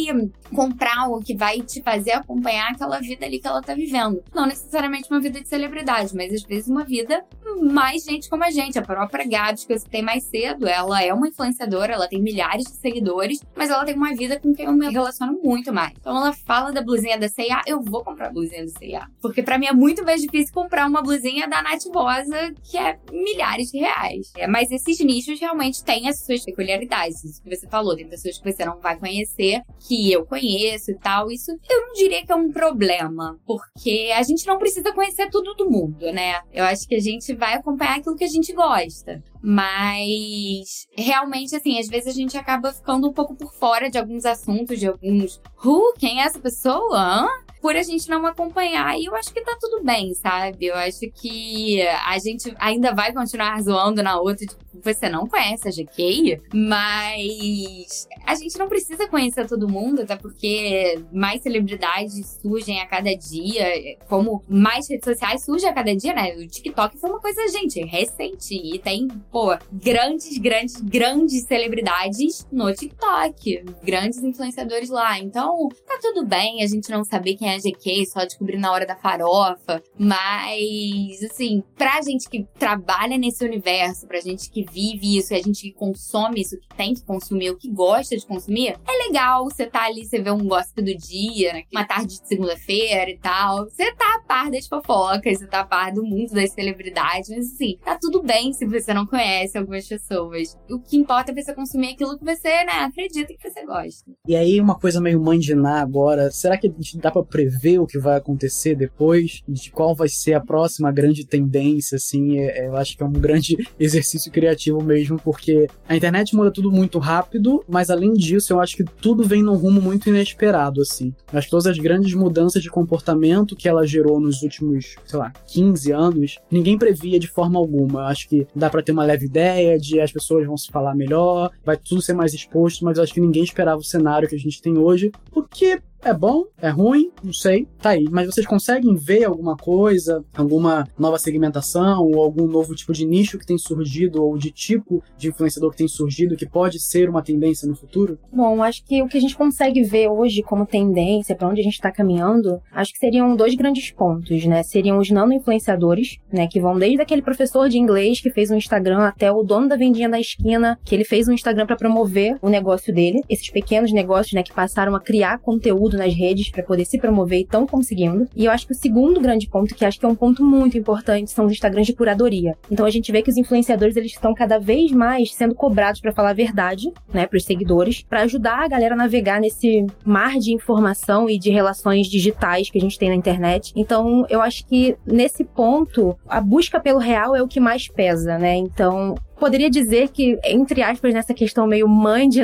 [0.55, 4.23] comprar ou que vai te fazer acompanhar aquela vida ali que ela tá vivendo.
[4.33, 7.25] Não necessariamente uma vida de celebridade, mas às vezes uma vida
[7.61, 8.79] mais gente como a gente.
[8.79, 12.63] A própria Gabs, que eu citei mais cedo, ela é uma influenciadora, ela tem milhares
[12.63, 15.93] de seguidores, mas ela tem uma vida com quem eu me relaciono muito mais.
[15.99, 19.07] Então ela fala da blusinha da C&A, eu vou comprar a blusinha da C&A.
[19.21, 22.97] Porque para mim é muito mais difícil comprar uma blusinha da Nath Rosa, que é
[23.12, 24.32] milhares de reais.
[24.36, 27.23] É, mas esses nichos realmente têm as suas peculiaridades.
[27.23, 30.97] Isso que você falou, tem pessoas que você não vai conhecer, que eu conheço e
[30.97, 31.32] tal.
[31.32, 35.53] Isso eu não diria que é um problema, porque a gente não precisa conhecer tudo
[35.55, 36.39] do mundo, né?
[36.51, 39.23] Eu acho que a gente vai acompanhar aquilo que a gente gosta.
[39.41, 44.25] Mas realmente, assim, às vezes a gente acaba ficando um pouco por fora de alguns
[44.25, 45.41] assuntos, de alguns.
[45.63, 46.99] Uh, quem é essa pessoa?
[46.99, 47.27] Hã?
[47.62, 48.98] Por a gente não acompanhar.
[48.98, 50.67] E eu acho que tá tudo bem, sabe?
[50.67, 55.67] Eu acho que a gente ainda vai continuar zoando na outra, tipo, você não conhece
[55.67, 62.81] a GK, mas a gente não precisa conhecer todo mundo, até porque mais celebridades surgem
[62.81, 66.35] a cada dia, como mais redes sociais surgem a cada dia, né?
[66.35, 68.55] O TikTok foi uma coisa, gente, recente.
[68.55, 73.63] E tem, pô, grandes, grandes, grandes celebridades no TikTok.
[73.83, 75.19] Grandes influenciadores lá.
[75.19, 78.71] Então, tá tudo bem a gente não saber quem é a GK, só descobrir na
[78.71, 79.81] hora da farofa.
[79.97, 85.62] Mas, assim, pra gente que trabalha nesse universo, pra gente que vive isso, a gente
[85.62, 89.65] que consome isso, que tem que consumir, o que gosta de consumir, é legal você
[89.65, 91.63] tá ali, você vê um gosto do dia, né?
[91.71, 93.65] uma tarde de segunda-feira e tal.
[93.65, 97.53] Você tá a par das fofocas, você tá a par do mundo das celebridades, mas
[97.53, 100.58] assim, tá tudo bem se você não conhece algumas pessoas.
[100.69, 104.12] O que importa é você consumir aquilo que você, né, acredita que você gosta.
[104.27, 107.88] E aí, uma coisa meio mandinar agora, será que a gente dá pra prever o
[107.88, 109.41] que vai acontecer depois?
[109.47, 112.39] De qual vai ser a próxima grande tendência, assim?
[112.39, 116.51] É, eu acho que é um grande exercício criativo criativo mesmo, porque a internet muda
[116.51, 120.81] tudo muito rápido, mas além disso, eu acho que tudo vem num rumo muito inesperado,
[120.81, 121.13] assim.
[121.31, 125.31] Acho que todas as grandes mudanças de comportamento que ela gerou nos últimos, sei lá,
[125.47, 128.07] 15 anos, ninguém previa de forma alguma.
[128.07, 131.51] Acho que dá para ter uma leve ideia de as pessoas vão se falar melhor,
[131.63, 134.62] vai tudo ser mais exposto, mas acho que ninguém esperava o cenário que a gente
[134.62, 136.45] tem hoje, porque é bom?
[136.62, 137.12] É ruim?
[137.23, 137.67] Não sei.
[137.81, 138.05] Tá aí.
[138.09, 143.38] Mas vocês conseguem ver alguma coisa, alguma nova segmentação ou algum novo tipo de nicho
[143.38, 147.21] que tem surgido ou de tipo de influenciador que tem surgido que pode ser uma
[147.21, 148.17] tendência no futuro?
[148.31, 151.63] Bom, acho que o que a gente consegue ver hoje como tendência, para onde a
[151.63, 154.63] gente está caminhando, acho que seriam dois grandes pontos, né?
[154.63, 156.47] Seriam os nano-influenciadores, né?
[156.47, 159.75] Que vão desde aquele professor de inglês que fez um Instagram até o dono da
[159.75, 163.21] vendinha da esquina, que ele fez um Instagram para promover o negócio dele.
[163.29, 164.43] Esses pequenos negócios, né?
[164.43, 168.28] Que passaram a criar conteúdo conteúdo nas redes para poder se promover e estão conseguindo.
[168.36, 170.78] E eu acho que o segundo grande ponto, que acho que é um ponto muito
[170.78, 172.56] importante, são os Instagrams de curadoria.
[172.71, 176.13] Então a gente vê que os influenciadores eles estão cada vez mais sendo cobrados para
[176.13, 180.38] falar a verdade, né, para os seguidores, para ajudar a galera a navegar nesse mar
[180.38, 183.73] de informação e de relações digitais que a gente tem na internet.
[183.75, 188.38] Então eu acho que nesse ponto a busca pelo real é o que mais pesa,
[188.38, 188.56] né?
[188.56, 192.41] Então poderia dizer que, entre aspas, nessa questão meio mãe de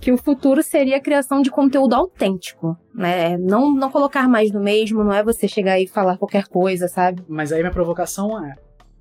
[0.00, 3.38] que o futuro seria a criação de conteúdo autêntico, né?
[3.38, 7.22] Não, não colocar mais no mesmo, não é você chegar e falar qualquer coisa, sabe?
[7.28, 8.54] Mas aí minha provocação é: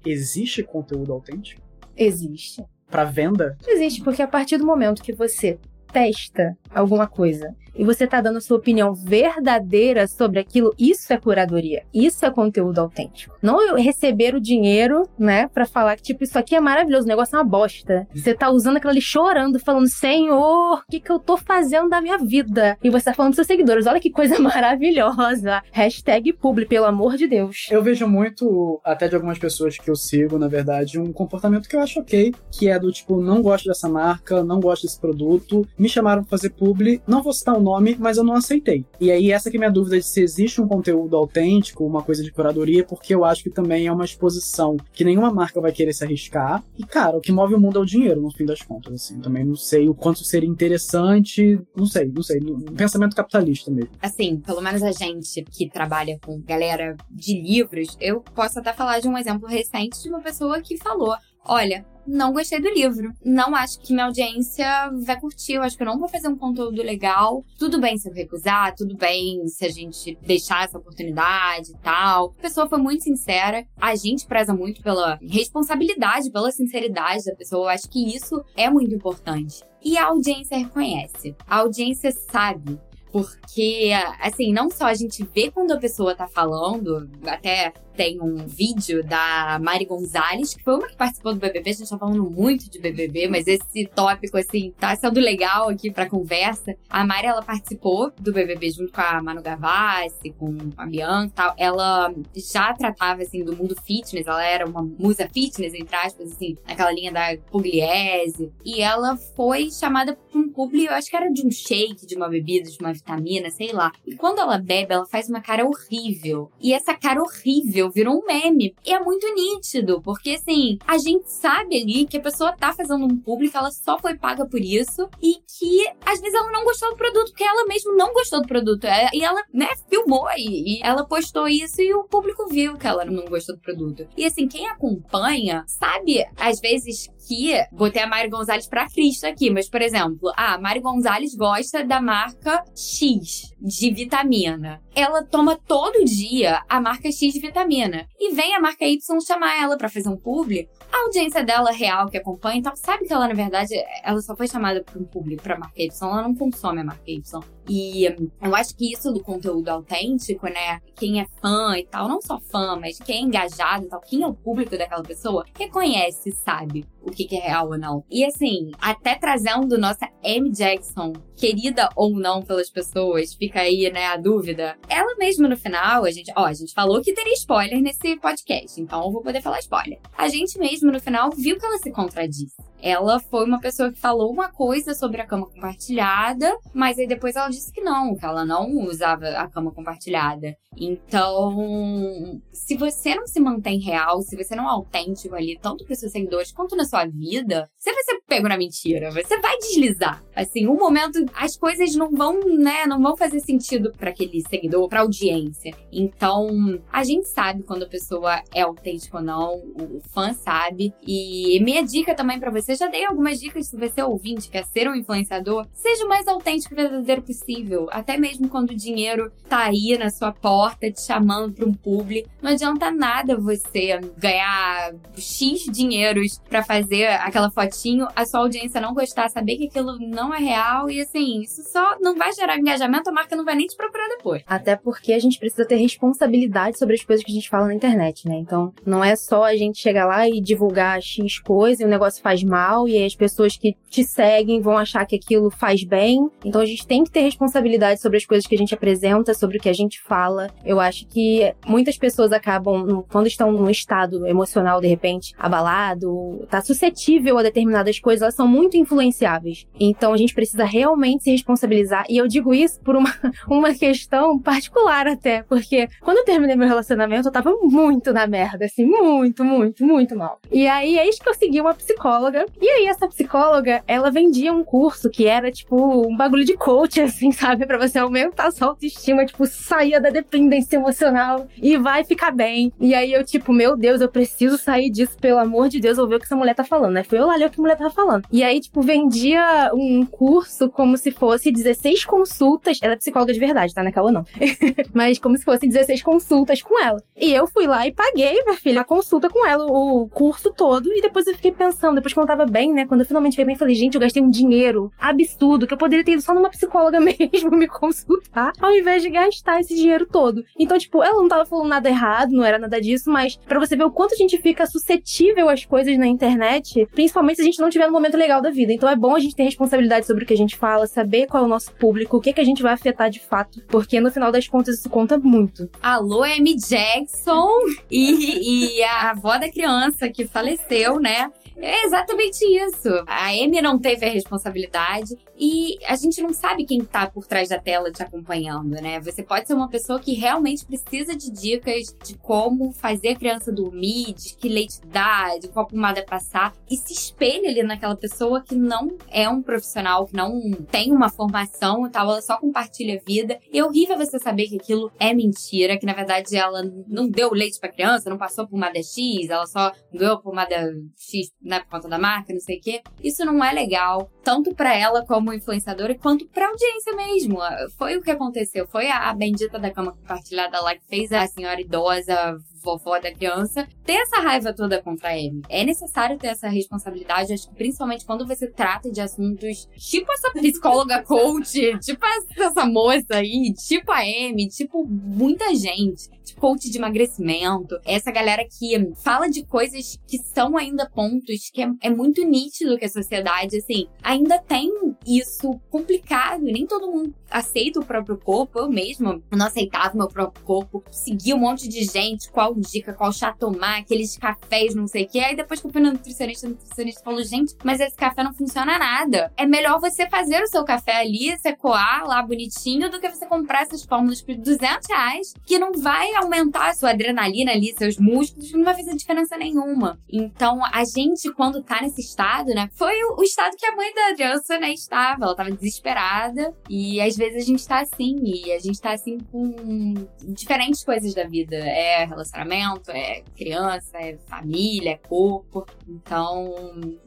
[0.06, 1.62] existe conteúdo autêntico?
[1.98, 2.63] Existe.
[2.89, 3.58] Para venda?
[3.67, 5.60] Existe, porque a partir do momento que você
[5.93, 11.17] testa alguma coisa e você tá dando a sua opinião verdadeira sobre aquilo, isso é
[11.17, 11.84] curadoria.
[11.93, 13.36] Isso é conteúdo autêntico.
[13.41, 17.10] Não eu receber o dinheiro, né, para falar que, tipo, isso aqui é maravilhoso, o
[17.10, 18.08] negócio é uma bosta.
[18.13, 22.01] Você tá usando aquilo ali chorando, falando, Senhor, o que que eu tô fazendo da
[22.01, 22.77] minha vida?
[22.84, 25.63] E você tá falando pros seus seguidores, olha que coisa maravilhosa.
[25.71, 27.67] Hashtag publi, pelo amor de Deus.
[27.71, 31.75] Eu vejo muito, até de algumas pessoas que eu sigo, na verdade, um comportamento que
[31.75, 35.67] eu acho ok, que é do tipo, não gosto dessa marca, não gosto desse produto,
[35.84, 38.86] me chamaram pra fazer publi, não vou citar o nome, mas eu não aceitei.
[39.02, 42.24] E aí, essa que é minha dúvida de se existe um conteúdo autêntico, uma coisa
[42.24, 45.91] de curadoria, porque eu acho que também é uma exposição que nenhuma marca vai querer
[45.91, 46.63] se arriscar.
[46.78, 49.19] E, cara, o que move o mundo é o dinheiro, no fim das contas, assim.
[49.19, 52.39] Também não sei o quanto seria interessante, não sei, não sei.
[52.78, 53.91] Pensamento capitalista mesmo.
[54.02, 59.02] Assim, pelo menos a gente que trabalha com galera de livros, eu posso até falar
[59.02, 61.13] de um exemplo recente de uma pessoa que falou:
[61.45, 63.13] olha, não gostei do livro.
[63.23, 64.67] Não acho que minha audiência
[65.06, 65.53] vai curtir.
[65.53, 67.43] Eu acho que eu não vou fazer um conteúdo legal.
[67.58, 72.34] Tudo bem se eu recusar, tudo bem se a gente deixar essa oportunidade e tal.
[72.38, 73.65] A pessoa foi muito sincera.
[73.79, 77.65] A gente preza muito pela responsabilidade, pela sinceridade da pessoa.
[77.65, 79.63] Eu acho que isso é muito importante.
[79.82, 81.36] E a audiência reconhece.
[81.47, 82.79] A audiência sabe
[83.13, 88.36] porque, assim, não só a gente vê quando a pessoa tá falando, até tem um
[88.47, 91.69] vídeo da Mari Gonzalez, que foi uma que participou do BBB.
[91.69, 95.91] A gente tá falando muito de BBB, mas esse tópico, assim, tá sendo legal aqui
[95.91, 96.75] pra conversa.
[96.89, 101.36] A Mari, ela participou do BBB junto com a Manu Gavassi, com a Bianca e
[101.36, 101.53] tal.
[101.58, 104.25] Ela já tratava, assim, do mundo fitness.
[104.27, 108.51] Ela era uma musa fitness, entre aspas, assim, naquela linha da Pugliese.
[108.65, 112.15] E ela foi chamada pra um publi, eu acho que era de um shake, de
[112.15, 113.91] uma bebida, de uma vitamina, sei lá.
[114.06, 116.51] E quando ela bebe, ela faz uma cara horrível.
[116.62, 118.76] E essa cara horrível virou um meme.
[118.86, 123.06] E é muito nítido, porque assim, a gente sabe ali que a pessoa tá fazendo
[123.06, 126.89] um público, ela só foi paga por isso e que às vezes ela não gostou
[126.89, 128.86] do produto, porque ela mesmo não gostou do produto.
[128.86, 132.88] É, e ela, né, filmou e, e ela postou isso e o público viu que
[132.88, 134.08] ela não gostou do produto.
[134.17, 139.49] E assim, quem acompanha sabe, às vezes, que botei a Mari Gonzalez pra Cristo aqui,
[139.49, 144.81] mas por exemplo, a Mari Gonzalez gosta da marca X de vitamina.
[144.95, 148.07] Ela toma todo dia a marca X de vitamina.
[148.19, 150.67] E vem a marca Y chamar ela para fazer um publi.
[150.91, 154.47] A audiência dela real que acompanha, então sabe que ela, na verdade, ela só foi
[154.47, 157.43] chamada para um publi pra marca Y, ela não consome a marca Y.
[157.67, 158.06] E
[158.41, 160.80] eu acho que isso do conteúdo autêntico, né?
[160.95, 164.21] Quem é fã e tal, não só fã, mas quem é engajado e tal, quem
[164.21, 168.04] é o público daquela pessoa, reconhece, sabe o que, que é real ou não.
[168.10, 170.49] E assim, até trazendo nossa M.
[170.49, 174.78] Jackson, querida ou não pelas pessoas, fica aí, né, a dúvida.
[174.88, 178.80] Ela mesma no final, a gente, ó, a gente falou que teria spoiler nesse podcast,
[178.80, 180.00] então eu vou poder falar spoiler.
[180.17, 182.74] A gente mesmo no final viu que ela se contradisse.
[182.82, 187.34] Ela foi uma pessoa que falou uma coisa sobre a cama compartilhada, mas aí depois
[187.38, 190.58] ela disse que não, que ela não usava a cama compartilhada.
[190.78, 195.96] Então, se você não se mantém real, se você não é autêntico ali, tanto para
[195.96, 200.22] seus seguidores quanto na sua vida, você vai ser pego na mentira, você vai deslizar.
[200.36, 204.88] Assim, um momento as coisas não vão, né, não vão fazer sentido para aquele seguidor,
[204.88, 205.73] para audiência.
[205.91, 210.93] Então, a gente sabe quando a pessoa é autêntica ou não, o fã sabe.
[211.05, 214.65] E minha dica também para você, já dei algumas dicas se você é ouvinte, quer
[214.65, 219.31] ser um influenciador, seja o mais autêntico e verdadeiro possível, até mesmo quando o dinheiro
[219.47, 222.25] tá aí na sua porta te chamando para um publi.
[222.41, 228.93] Não adianta nada você ganhar X dinheiros para fazer aquela fotinho, a sua audiência não
[228.93, 233.10] gostar, saber que aquilo não é real e assim, isso só não vai gerar engajamento,
[233.10, 234.41] a marca não vai nem te procurar depois.
[234.47, 237.76] Até porque a gente precisa ter responsabilidade sobre as coisas que a gente fala na
[237.76, 238.36] internet, né?
[238.36, 242.21] Então, não é só a gente chegar lá e divulgar X coisa e o negócio
[242.21, 246.30] faz mal e aí as pessoas que te seguem vão achar que aquilo faz bem.
[246.43, 249.58] Então, a gente tem que ter responsabilidade sobre as coisas que a gente apresenta, sobre
[249.58, 250.49] o que a gente fala.
[250.65, 256.62] Eu acho que muitas pessoas acabam, quando estão num estado emocional, de repente, abalado, tá
[256.62, 259.67] suscetível a determinadas coisas, elas são muito influenciáveis.
[259.80, 262.06] Então a gente precisa realmente se responsabilizar.
[262.10, 263.13] E eu digo isso por uma,
[263.48, 268.66] uma questão particular até, porque quando eu terminei meu relacionamento, eu tava muito na merda,
[268.66, 270.39] assim, muito, muito, muito mal.
[270.52, 272.46] E aí, eis que eu segui uma psicóloga.
[272.62, 277.00] E aí, essa psicóloga, ela vendia um curso que era, tipo, um bagulho de coach,
[277.02, 277.66] assim, sabe?
[277.66, 282.72] Pra você aumentar a sua autoestima, tipo, sair da dependência emocional e vai ficar bem.
[282.80, 286.16] E aí eu, tipo, meu Deus, eu preciso sair disso, pelo amor de Deus, ouvir
[286.16, 287.04] o que essa mulher tá falando, né?
[287.04, 288.26] Foi eu lá ler o que a mulher tava falando.
[288.32, 292.79] E aí, tipo, vendia um curso como se fosse 16 consultas.
[292.82, 293.84] Ela é psicóloga de verdade, tá?
[293.84, 294.25] É não.
[294.93, 297.01] Mas como se fosse 16 consultas com ela.
[297.15, 300.91] E eu fui lá e paguei, minha filha, a consulta com ela, o curso todo.
[300.91, 302.86] E depois eu fiquei pensando, depois que eu tava bem, né?
[302.86, 306.03] Quando eu finalmente fiquei bem, falei, gente, eu gastei um dinheiro absurdo que eu poderia
[306.03, 310.23] ter ido só numa psicóloga mesmo me consultar, ao invés de gastar esse dinheiro todo
[310.23, 310.45] todo.
[310.58, 313.75] Então, tipo, ela não tava falando nada errado, não era nada disso, mas para você
[313.75, 317.60] ver o quanto a gente fica suscetível às coisas na internet, principalmente se a gente
[317.60, 318.73] não tiver no momento legal da vida.
[318.73, 321.43] Então é bom a gente ter responsabilidade sobre o que a gente fala, saber qual
[321.43, 324.12] é o nosso público, o que, que a gente vai afetar de fato, porque no
[324.12, 325.69] final das contas isso conta muito.
[325.82, 326.56] Alô, M.
[326.56, 327.50] Jackson
[327.89, 331.32] e, e a avó da criança que faleceu, né?
[331.58, 332.89] É exatamente isso.
[333.08, 337.50] A Amy não teve a responsabilidade e a gente não sabe quem tá por trás
[337.50, 339.00] da tela te acompanhando, né?
[339.00, 343.52] Você pode ser uma pessoa que realmente precisa de dicas de como fazer a criança
[343.52, 348.41] dormir, de que leite dar, de qual pomada passar e se espelha ali naquela pessoa
[348.41, 353.00] que não é um profissional, que não tem uma formação e tal, ela só compartilha
[353.00, 353.39] a vida.
[353.52, 357.32] E é horrível você saber que aquilo é mentira, que na verdade ela não deu
[357.32, 361.88] leite pra criança, não passou pomada X, ela só ganhou pomada X né, por conta
[361.88, 362.82] da marca, não sei o quê.
[363.03, 367.38] Isso não é legal, tanto para ela como influenciadora, quanto pra audiência mesmo.
[367.78, 368.67] Foi o que aconteceu.
[368.67, 373.14] Foi a, a bendita da cama compartilhada lá que fez a senhora idosa vovó da
[373.14, 375.41] criança, ter essa raiva toda contra a Amy.
[375.49, 380.32] É necessário ter essa responsabilidade, acho que principalmente quando você trata de assuntos tipo essa
[380.32, 382.05] psicóloga coach, tipo
[382.38, 388.45] essa moça aí, tipo a Amy, tipo muita gente, tipo coach de emagrecimento, essa galera
[388.45, 392.89] que fala de coisas que são ainda pontos que é, é muito nítido que a
[392.89, 394.72] sociedade, assim, ainda tem
[395.05, 400.07] isso complicado, nem todo mundo aceita o próprio corpo, eu mesma não aceitava o meu
[400.07, 404.88] próprio corpo, seguia um monte de gente, qual dica, qual chá tomar, aqueles cafés, não
[404.88, 405.20] sei o que.
[405.20, 408.34] Aí depois que eu fui no nutricionista, o nutricionista falou: gente, mas esse café não
[408.34, 409.32] funciona nada.
[409.38, 413.26] É melhor você fazer o seu café ali, você coar lá bonitinho, do que você
[413.26, 417.97] comprar essas fórmulas por 200 reais, que não vai aumentar a sua adrenalina ali, seus
[417.97, 419.99] músculos, não vai fazer diferença nenhuma.
[420.10, 424.14] Então, a gente, quando tá nesse estado, né, foi o, estado que a mãe da
[424.14, 425.26] criança, né, estava.
[425.26, 426.54] Ela tava desesperada.
[426.70, 431.14] E às vezes a gente tá assim, e a gente tá assim com diferentes coisas
[431.14, 431.56] da vida.
[431.56, 435.66] É relacionamento relacionamento, é criança, é família, é corpo.
[435.88, 436.54] Então,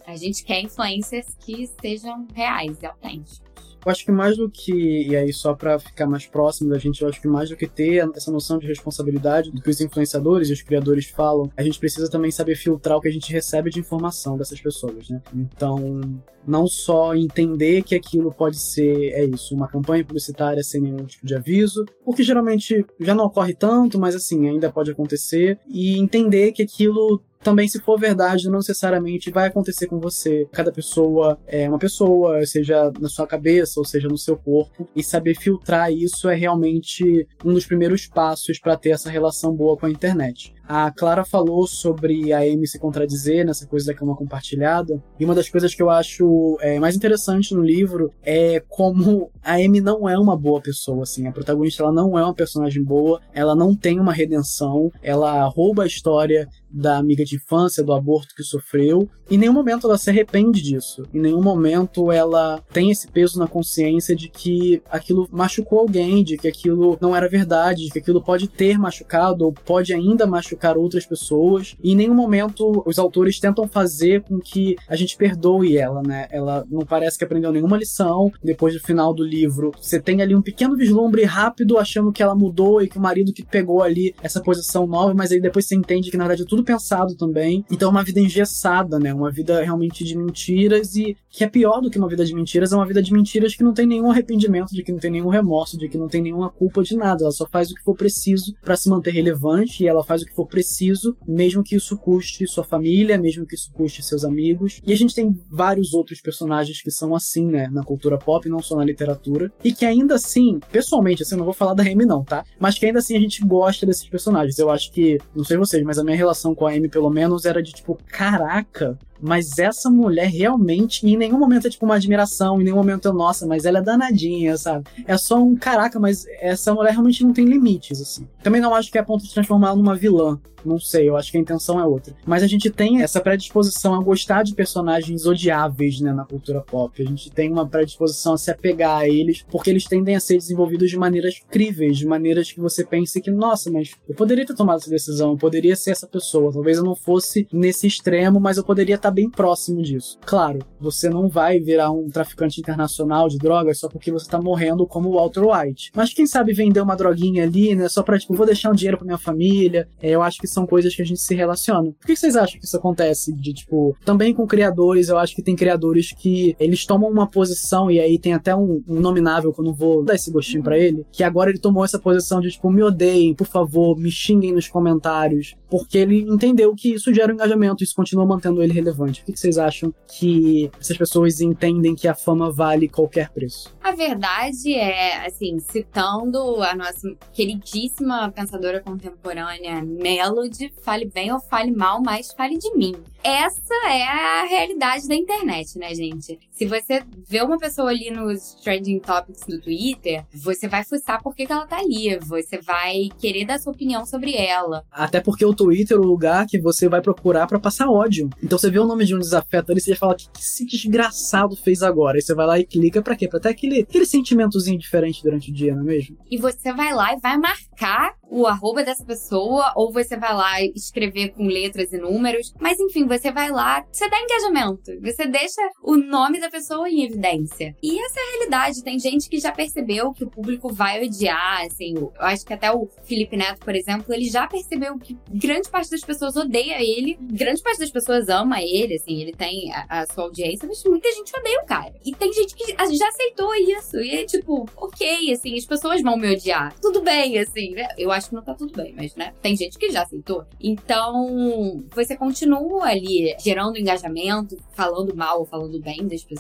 [0.07, 3.66] a gente quer influências que sejam reais e autênticas.
[3.87, 7.03] Eu acho que mais do que, e aí só para ficar mais próximo da gente,
[7.03, 10.51] eu acho que mais do que ter essa noção de responsabilidade do que os influenciadores
[10.51, 13.71] e os criadores falam, a gente precisa também saber filtrar o que a gente recebe
[13.71, 15.23] de informação dessas pessoas, né?
[15.33, 16.01] Então,
[16.45, 21.25] não só entender que aquilo pode ser, é isso, uma campanha publicitária sem nenhum tipo
[21.25, 25.97] de aviso, o que geralmente já não ocorre tanto, mas assim, ainda pode acontecer, e
[25.97, 30.49] entender que aquilo também, se for verdade, não necessariamente vai acontecer com você.
[30.51, 35.05] Cada pessoa é uma pessoa, seja na sua cabeça ou seja no seu corpo, e
[35.05, 39.87] saber filtrar isso é realmente um dos primeiros passos para ter essa relação boa com
[39.87, 40.56] a internet.
[40.69, 45.03] A Clara falou sobre a Amy se contradizer nessa coisa da cama compartilhada.
[45.19, 49.55] E uma das coisas que eu acho é, mais interessante no livro é como a
[49.55, 51.27] Amy não é uma boa pessoa, assim.
[51.27, 55.85] A protagonista ela não é uma personagem boa, ela não tem uma redenção, ela rouba
[55.85, 59.09] a história da amiga de infância, do aborto que sofreu.
[59.31, 61.05] Em nenhum momento ela se arrepende disso.
[61.15, 66.37] Em nenhum momento ela tem esse peso na consciência de que aquilo machucou alguém, de
[66.37, 70.56] que aquilo não era verdade, de que aquilo pode ter machucado ou pode ainda machucar
[70.77, 71.77] outras pessoas.
[71.83, 76.27] E em nenhum momento os autores tentam fazer com que a gente perdoe ela, né?
[76.31, 78.33] Ela não parece que aprendeu nenhuma lição.
[78.43, 82.35] Depois do final do livro, você tem ali um pequeno vislumbre rápido achando que ela
[82.35, 85.75] mudou e que o marido que pegou ali essa posição nova, mas aí depois você
[85.75, 87.65] entende que na verdade é tudo pensado também.
[87.71, 89.13] Então é uma vida engessada, né?
[89.13, 92.73] Uma vida realmente de mentiras e que é pior do que uma vida de mentiras,
[92.73, 95.29] é uma vida de mentiras que não tem nenhum arrependimento, de que não tem nenhum
[95.29, 97.25] remorso, de que não tem nenhuma culpa de nada.
[97.25, 100.27] Ela só faz o que for preciso para se manter relevante e ela faz o
[100.27, 104.81] que for preciso, mesmo que isso custe sua família, mesmo que isso custe seus amigos.
[104.87, 108.63] E a gente tem vários outros personagens que são assim, né, na cultura pop, não
[108.63, 112.07] só na literatura, e que ainda assim, pessoalmente, assim, eu não vou falar da Amy
[112.07, 112.45] não, tá?
[112.59, 114.59] Mas que ainda assim a gente gosta desses personagens.
[114.59, 117.45] Eu acho que, não sei vocês, mas a minha relação com a Amy, pelo menos,
[117.45, 122.61] era de tipo, caraca, mas essa mulher realmente, em nenhum momento é tipo uma admiração,
[122.61, 124.85] em nenhum momento é, nossa, mas ela é danadinha, sabe?
[125.07, 128.27] É só um caraca, mas essa mulher realmente não tem limites, assim.
[128.43, 130.39] Também não acho que é a ponto de transformá-la numa vilã.
[130.67, 132.13] Não sei, eu acho que a intenção é outra.
[132.27, 137.01] Mas a gente tem essa predisposição a gostar de personagens odiáveis, né, na cultura pop.
[137.01, 140.37] A gente tem uma predisposição a se apegar a eles, porque eles tendem a ser
[140.37, 144.55] desenvolvidos de maneiras críveis, de maneiras que você pense que, nossa, mas eu poderia ter
[144.55, 146.53] tomado essa decisão, eu poderia ser essa pessoa.
[146.53, 150.19] Talvez eu não fosse nesse extremo, mas eu poderia estar bem próximo disso.
[150.25, 154.87] Claro, você não vai virar um traficante internacional de drogas só porque você tá morrendo
[154.87, 155.91] como Walter White.
[155.95, 158.99] Mas quem sabe vender uma droguinha ali, né, só pra, tipo, vou deixar um dinheiro
[158.99, 159.89] pra minha família.
[160.01, 161.93] É, eu acho que são coisas que a gente se relaciona.
[161.93, 163.33] Por que vocês acham que isso acontece?
[163.35, 167.91] De, tipo, também com criadores, eu acho que tem criadores que eles tomam uma posição,
[167.91, 170.79] e aí tem até um, um nominável que eu não vou dar esse gostinho para
[170.79, 174.53] ele, que agora ele tomou essa posição de, tipo, me odeiem, por favor, me xinguem
[174.53, 178.96] nos comentários, porque ele entendeu que isso gera um engajamento, isso continua mantendo ele relevante
[178.97, 179.23] relevante?
[179.25, 183.75] Que vocês acham que essas pessoas entendem que a fama vale qualquer preço?
[183.83, 191.71] A verdade é, assim, citando a nossa queridíssima pensadora contemporânea Melody, fale bem ou fale
[191.71, 192.95] mal, mas fale de mim.
[193.23, 196.39] Essa é a realidade da internet, né, gente?
[196.57, 201.35] Se você vê uma pessoa ali nos trending topics do Twitter, você vai fuçar por
[201.35, 202.19] que, que ela tá ali.
[202.21, 204.83] Você vai querer dar sua opinião sobre ela.
[204.91, 208.31] Até porque o Twitter é o lugar que você vai procurar para passar ódio.
[208.43, 210.65] Então você vê o nome de um desafeto ali, você já fala, o que esse
[210.65, 212.17] desgraçado fez agora?
[212.17, 213.29] Aí você vai lá e clica para quê?
[213.29, 216.17] Pra ter aquele, aquele sentimentozinho diferente durante o dia, não é mesmo?
[216.31, 220.63] E você vai lá e vai marcar o arroba dessa pessoa, ou você vai lá
[220.75, 222.55] escrever com letras e números.
[222.61, 224.93] Mas enfim, você vai lá, você dá engajamento.
[225.01, 227.75] Você deixa o nome da pessoa em evidência.
[227.83, 228.83] E essa é a realidade.
[228.83, 231.95] Tem gente que já percebeu que o público vai odiar, assim.
[231.97, 235.91] Eu acho que até o Felipe Neto, por exemplo, ele já percebeu que grande parte
[235.91, 240.07] das pessoas odeia ele, grande parte das pessoas ama ele, assim, ele tem a, a
[240.07, 241.95] sua audiência, mas muita gente odeia o cara.
[242.05, 243.97] E tem gente que já aceitou isso.
[243.99, 246.75] E é tipo, ok, assim, as pessoas vão me odiar.
[246.81, 247.89] Tudo bem, assim, né?
[247.97, 249.33] Eu acho que não tá tudo bem, mas, né?
[249.43, 250.45] Tem gente que já aceitou.
[250.61, 256.36] Então, você continua ali gerando engajamento, falando mal ou falando bem das pessoas,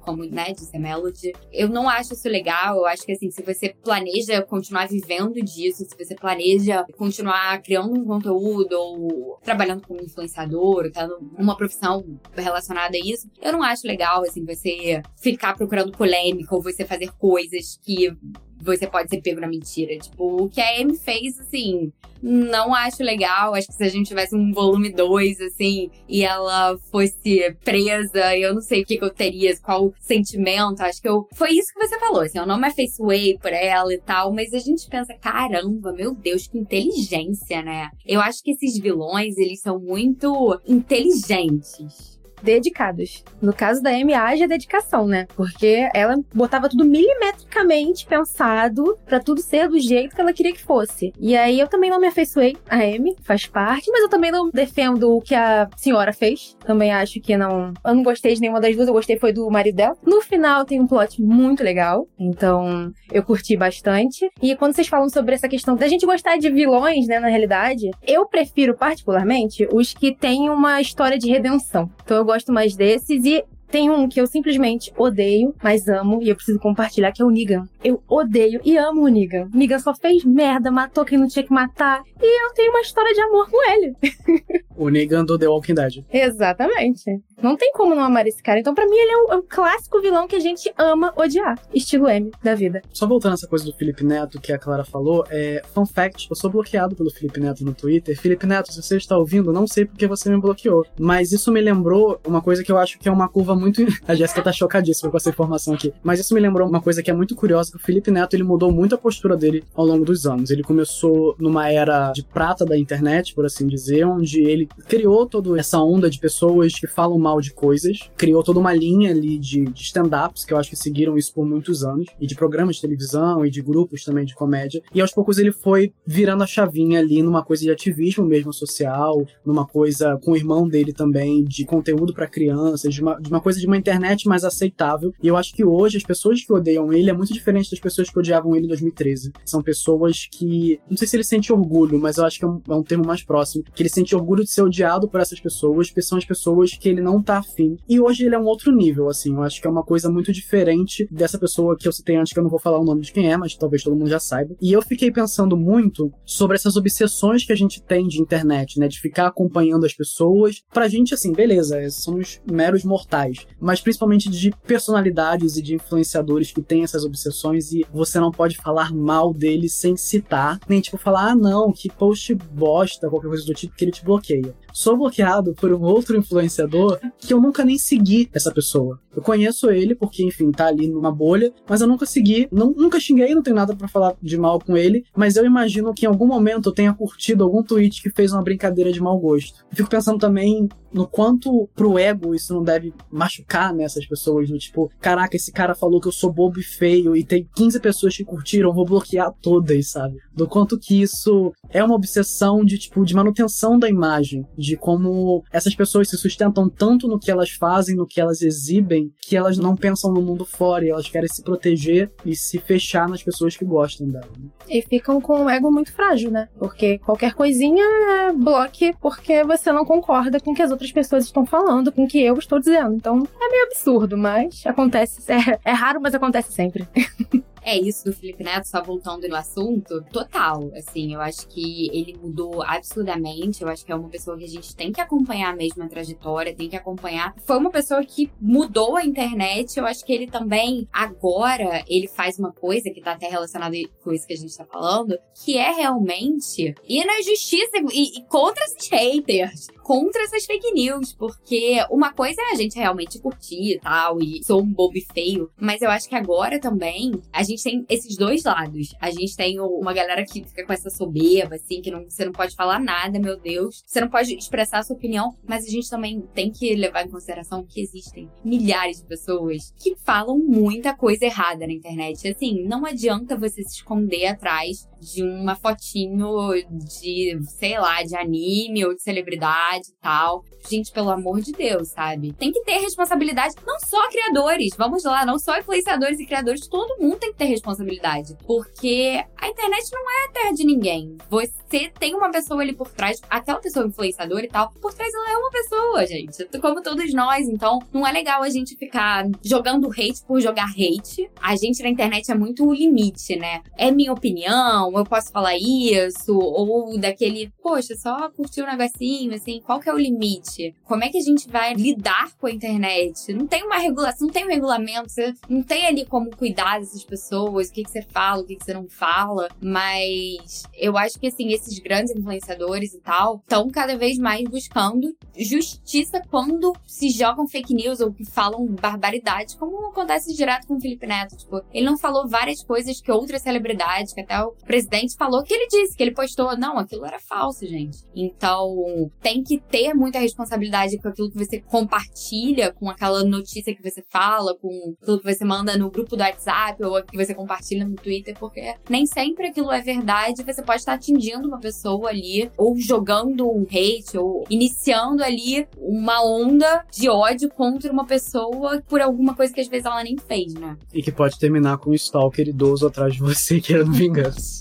[0.00, 1.32] como, né, disse a Melody.
[1.52, 2.76] Eu não acho isso legal.
[2.76, 7.92] Eu acho que, assim, se você planeja continuar vivendo disso, se você planeja continuar criando
[7.92, 12.04] um conteúdo ou trabalhando como influenciador, tendo uma profissão
[12.34, 17.10] relacionada a isso, eu não acho legal, assim, você ficar procurando polêmica ou você fazer
[17.18, 18.12] coisas que
[18.60, 19.96] você pode ser pego na mentira.
[19.98, 21.92] Tipo, o que a Amy fez, assim,
[22.22, 23.54] não acho legal.
[23.54, 28.54] Acho que se a gente tivesse um volume 2, assim, e ela fosse presa, eu
[28.54, 30.80] não sei o que, que eu teria, qual sentimento.
[30.80, 31.26] Acho que eu.
[31.34, 34.52] Foi isso que você falou, assim, eu não me afeiçoei por ela e tal, mas
[34.52, 37.90] a gente pensa, caramba, meu Deus, que inteligência, né?
[38.06, 43.24] Eu acho que esses vilões, eles são muito inteligentes dedicados.
[43.40, 45.26] No caso da Amy, haja dedicação, né?
[45.36, 50.62] Porque ela botava tudo milimetricamente pensado para tudo ser do jeito que ela queria que
[50.62, 51.12] fosse.
[51.18, 54.50] E aí eu também não me afeiçoei a Amy, faz parte, mas eu também não
[54.50, 56.56] defendo o que a senhora fez.
[56.64, 57.72] Também acho que não.
[57.84, 59.96] Eu não gostei de nenhuma das duas, eu gostei foi do marido dela.
[60.04, 64.28] No final tem um plot muito legal, então eu curti bastante.
[64.42, 67.90] E quando vocês falam sobre essa questão da gente gostar de vilões, né, na realidade,
[68.06, 71.90] eu prefiro particularmente os que têm uma história de redenção.
[72.04, 76.28] Então eu gosto mais desses e tem um que eu simplesmente odeio, mas amo, e
[76.28, 77.68] eu preciso compartilhar, que é o Negan.
[77.82, 79.48] Eu odeio e amo o Negan.
[79.52, 82.80] O Negan só fez merda, matou quem não tinha que matar, e eu tenho uma
[82.80, 83.94] história de amor com ele.
[84.76, 86.04] o Negan do The Walking Dead.
[86.10, 87.20] Exatamente.
[87.42, 88.60] Não tem como não amar esse cara.
[88.60, 91.58] Então, para mim, ele é um, é um, clássico vilão que a gente ama odiar.
[91.72, 92.82] Estilo M da vida.
[92.92, 95.62] Só voltando essa coisa do Felipe Neto que a Clara falou, é.
[95.74, 98.18] Fun fact: eu sou bloqueado pelo Felipe Neto no Twitter.
[98.18, 100.84] Felipe Neto, se você está ouvindo, não sei porque você me bloqueou.
[100.98, 103.84] Mas isso me lembrou uma coisa que eu acho que é uma curva muito.
[104.08, 105.92] A Jéssica tá chocadíssima com essa informação aqui.
[106.02, 108.42] Mas isso me lembrou uma coisa que é muito curiosa: que o Felipe Neto ele
[108.42, 110.50] mudou muito a postura dele ao longo dos anos.
[110.50, 115.58] Ele começou numa era de prata da internet, por assim dizer, onde ele criou toda
[115.58, 119.64] essa onda de pessoas que falam mal de coisas, criou toda uma linha ali de,
[119.64, 122.82] de stand-ups que eu acho que seguiram isso por muitos anos, e de programas de
[122.82, 124.82] televisão e de grupos também de comédia.
[124.94, 129.24] E aos poucos ele foi virando a chavinha ali numa coisa de ativismo mesmo social,
[129.44, 133.40] numa coisa com o irmão dele também, de conteúdo para crianças, de uma, de uma
[133.40, 135.12] coisa de uma internet mais aceitável.
[135.22, 138.10] E eu acho que hoje as pessoas que odeiam ele é muito diferente das pessoas
[138.10, 139.32] que odiavam ele em 2013.
[139.44, 142.60] São pessoas que, não sei se ele sente orgulho, mas eu acho que é um,
[142.68, 145.88] é um termo mais próximo, que ele sente orgulho de ser odiado por essas pessoas,
[145.88, 147.76] porque são as pessoas que ele não tá afim.
[147.88, 150.32] E hoje ele é um outro nível, assim, eu acho que é uma coisa muito
[150.32, 153.12] diferente dessa pessoa que eu citei antes, que eu não vou falar o nome de
[153.12, 154.54] quem é, mas talvez todo mundo já saiba.
[154.60, 158.88] E eu fiquei pensando muito sobre essas obsessões que a gente tem de internet, né,
[158.88, 160.62] de ficar acompanhando as pessoas.
[160.72, 166.62] Pra gente, assim, beleza, somos meros mortais, mas principalmente de personalidades e de influenciadores que
[166.62, 171.30] têm essas obsessões e você não pode falar mal deles sem citar, nem tipo falar,
[171.30, 175.54] ah, não, que post bosta, qualquer coisa do tipo, que ele te bloqueia sou bloqueado
[175.54, 179.00] por um outro influenciador que eu nunca nem segui essa pessoa.
[179.14, 183.00] Eu conheço ele porque, enfim, tá ali numa bolha, mas eu nunca segui, não, nunca
[183.00, 186.08] xinguei, não tenho nada para falar de mal com ele, mas eu imagino que em
[186.08, 189.64] algum momento eu tenha curtido algum tweet que fez uma brincadeira de mau gosto.
[189.70, 194.58] Eu fico pensando também no quanto pro ego isso não deve machucar nessas pessoas, no
[194.58, 198.16] tipo, caraca, esse cara falou que eu sou bobo e feio e tem 15 pessoas
[198.16, 200.16] que curtiram, vou bloquear todas, sabe?
[200.34, 205.42] Do quanto que isso é uma obsessão de tipo de manutenção da imagem, de como
[205.50, 209.56] essas pessoas se sustentam tanto no que elas fazem, no que elas exibem, que elas
[209.56, 213.56] não pensam no mundo fora e elas querem se proteger e se fechar nas pessoas
[213.56, 214.28] que gostam dela.
[214.68, 216.48] E ficam com um ego muito frágil, né?
[216.58, 221.24] Porque qualquer coisinha é bloque porque você não concorda com o que as outras pessoas
[221.24, 222.94] estão falando, com o que eu estou dizendo.
[222.94, 225.20] Então é meio absurdo, mas acontece.
[225.32, 226.86] É, é raro, mas acontece sempre.
[227.62, 230.70] É isso do Felipe Neto, só voltando no assunto, total.
[230.74, 233.62] Assim, eu acho que ele mudou absurdamente.
[233.62, 236.54] Eu acho que é uma pessoa que a gente tem que acompanhar mesmo a trajetória,
[236.54, 237.34] tem que acompanhar.
[237.44, 239.78] Foi uma pessoa que mudou a internet.
[239.78, 244.12] Eu acho que ele também, agora, ele faz uma coisa que tá até relacionada com
[244.12, 248.64] isso que a gente tá falando, que é realmente ir na justiça e, e contra
[248.64, 253.80] esses haters contra essas fake news, porque uma coisa é a gente realmente curtir e
[253.80, 257.84] tal, e sou um bobo e feio, mas eu acho que agora também a tem
[257.88, 258.94] esses dois lados.
[259.00, 262.32] A gente tem uma galera que fica com essa soberba, assim, que não, você não
[262.32, 263.82] pode falar nada, meu Deus.
[263.86, 267.10] Você não pode expressar a sua opinião, mas a gente também tem que levar em
[267.10, 272.28] consideração que existem milhares de pessoas que falam muita coisa errada na internet.
[272.28, 278.84] Assim, não adianta você se esconder atrás de uma fotinho de, sei lá, de anime
[278.84, 280.44] ou de celebridade e tal.
[280.68, 282.32] Gente, pelo amor de Deus, sabe?
[282.34, 287.00] Tem que ter responsabilidade, não só criadores, vamos lá, não só influenciadores e criadores, todo
[287.00, 288.36] mundo tem que ter responsabilidade.
[288.46, 291.16] Porque a internet não é a terra de ninguém.
[291.30, 295.32] Você tem uma pessoa ali por trás, aquela pessoa influenciadora e tal, por trás ela
[295.32, 296.44] é uma pessoa, gente.
[296.60, 297.48] Como todos nós.
[297.48, 301.30] Então, não é legal a gente ficar jogando hate por jogar hate.
[301.40, 303.62] A gente na internet é muito o limite, né?
[303.76, 309.60] É minha opinião, eu posso falar isso, ou daquele, poxa, só curtir um negocinho, assim,
[309.64, 310.74] qual que é o limite?
[310.84, 313.32] Como é que a gente vai lidar com a internet?
[313.32, 317.04] Não tem uma regulação, não tem um regulamento, você não tem ali como cuidar dessas
[317.04, 321.18] pessoas, o que, que você fala, o que, que você não fala, mas eu acho
[321.18, 327.10] que, assim, esses grandes influenciadores e tal estão cada vez mais buscando justiça quando se
[327.10, 331.36] jogam fake news ou que falam barbaridade, como acontece direto com o Felipe Neto.
[331.36, 335.54] Tipo, ele não falou várias coisas que outras celebridades, que até o presidente falou que
[335.54, 336.56] ele disse, que ele postou.
[336.56, 337.98] Não, aquilo era falso, gente.
[338.14, 343.82] Então, tem que ter muita responsabilidade com aquilo que você compartilha, com aquela notícia que
[343.82, 347.86] você fala, com aquilo que você manda no grupo do WhatsApp ou que você compartilha
[347.86, 350.42] no Twitter, porque nem sempre aquilo é verdade.
[350.42, 356.24] Você pode estar atingindo uma pessoa ali, ou jogando um hate, ou iniciando ali uma
[356.24, 360.54] onda de ódio contra uma pessoa por alguma coisa que às vezes ela nem fez,
[360.54, 360.76] né?
[360.92, 364.60] E que pode terminar com um stalker idoso atrás de você querendo vingança.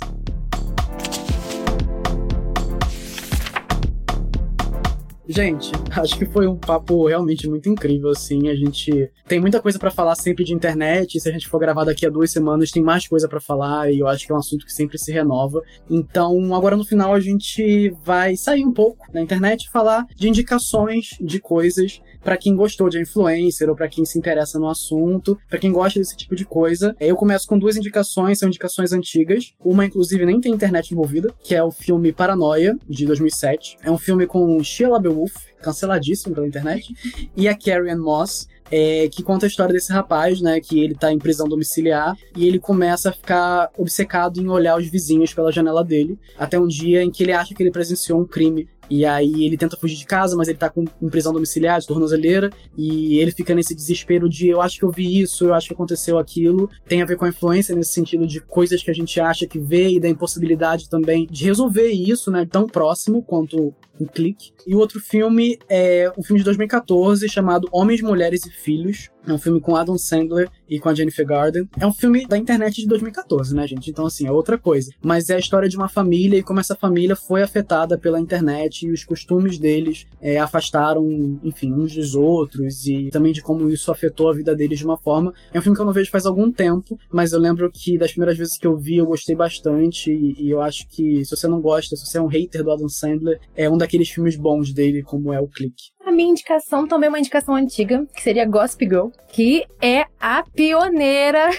[5.32, 8.50] Gente, acho que foi um papo realmente muito incrível, assim.
[8.50, 11.20] A gente tem muita coisa para falar sempre de internet.
[11.20, 13.94] Se a gente for gravar daqui a duas semanas, tem mais coisa para falar.
[13.94, 15.62] E eu acho que é um assunto que sempre se renova.
[15.88, 20.28] Então, agora no final, a gente vai sair um pouco da internet e falar de
[20.28, 25.38] indicações de coisas para quem gostou de influencer ou para quem se interessa no assunto,
[25.50, 26.96] para quem gosta desse tipo de coisa.
[27.00, 29.54] Eu começo com duas indicações, são indicações antigas.
[29.60, 33.78] Uma, inclusive, nem tem internet envolvida, que é o filme Paranoia, de 2007.
[33.84, 36.94] É um filme com Shia LaBeouf, canceladíssimo pela internet,
[37.36, 40.60] e a Carrie Ann Moss, é, que conta a história desse rapaz, né?
[40.60, 44.88] Que ele tá em prisão domiciliar e ele começa a ficar obcecado em olhar os
[44.88, 48.26] vizinhos pela janela dele, até um dia em que ele acha que ele presenciou um
[48.26, 51.88] crime e aí ele tenta fugir de casa, mas ele tá com prisão domiciliar, de
[51.88, 55.68] tornozeleira, e ele fica nesse desespero de eu acho que eu vi isso, eu acho
[55.68, 56.70] que aconteceu aquilo.
[56.88, 59.60] Tem a ver com a influência nesse sentido de coisas que a gente acha que
[59.60, 64.52] vê e da impossibilidade também de resolver isso, né, tão próximo quanto um clique.
[64.66, 69.10] E o outro filme é um filme de 2014 chamado Homens, Mulheres e Filhos.
[69.28, 71.68] É um filme com Adam Sandler e com a Jennifer Garden.
[71.80, 73.90] É um filme da internet de 2014, né, gente?
[73.90, 74.92] Então, assim, é outra coisa.
[75.04, 78.86] Mas é a história de uma família e como essa família foi afetada pela internet
[78.86, 83.92] e os costumes deles é, afastaram, enfim, uns dos outros e também de como isso
[83.92, 85.34] afetou a vida deles de uma forma.
[85.54, 88.12] É um filme que eu não vejo faz algum tempo, mas eu lembro que das
[88.12, 91.48] primeiras vezes que eu vi eu gostei bastante e, e eu acho que se você
[91.48, 94.74] não gosta, se você é um hater do Adam Sandler, é um daqueles filmes bons
[94.74, 95.92] dele, como é o Clique.
[96.06, 100.44] A minha indicação também é uma indicação antiga, que seria Gossip Girl, que é a
[100.44, 101.50] pioneira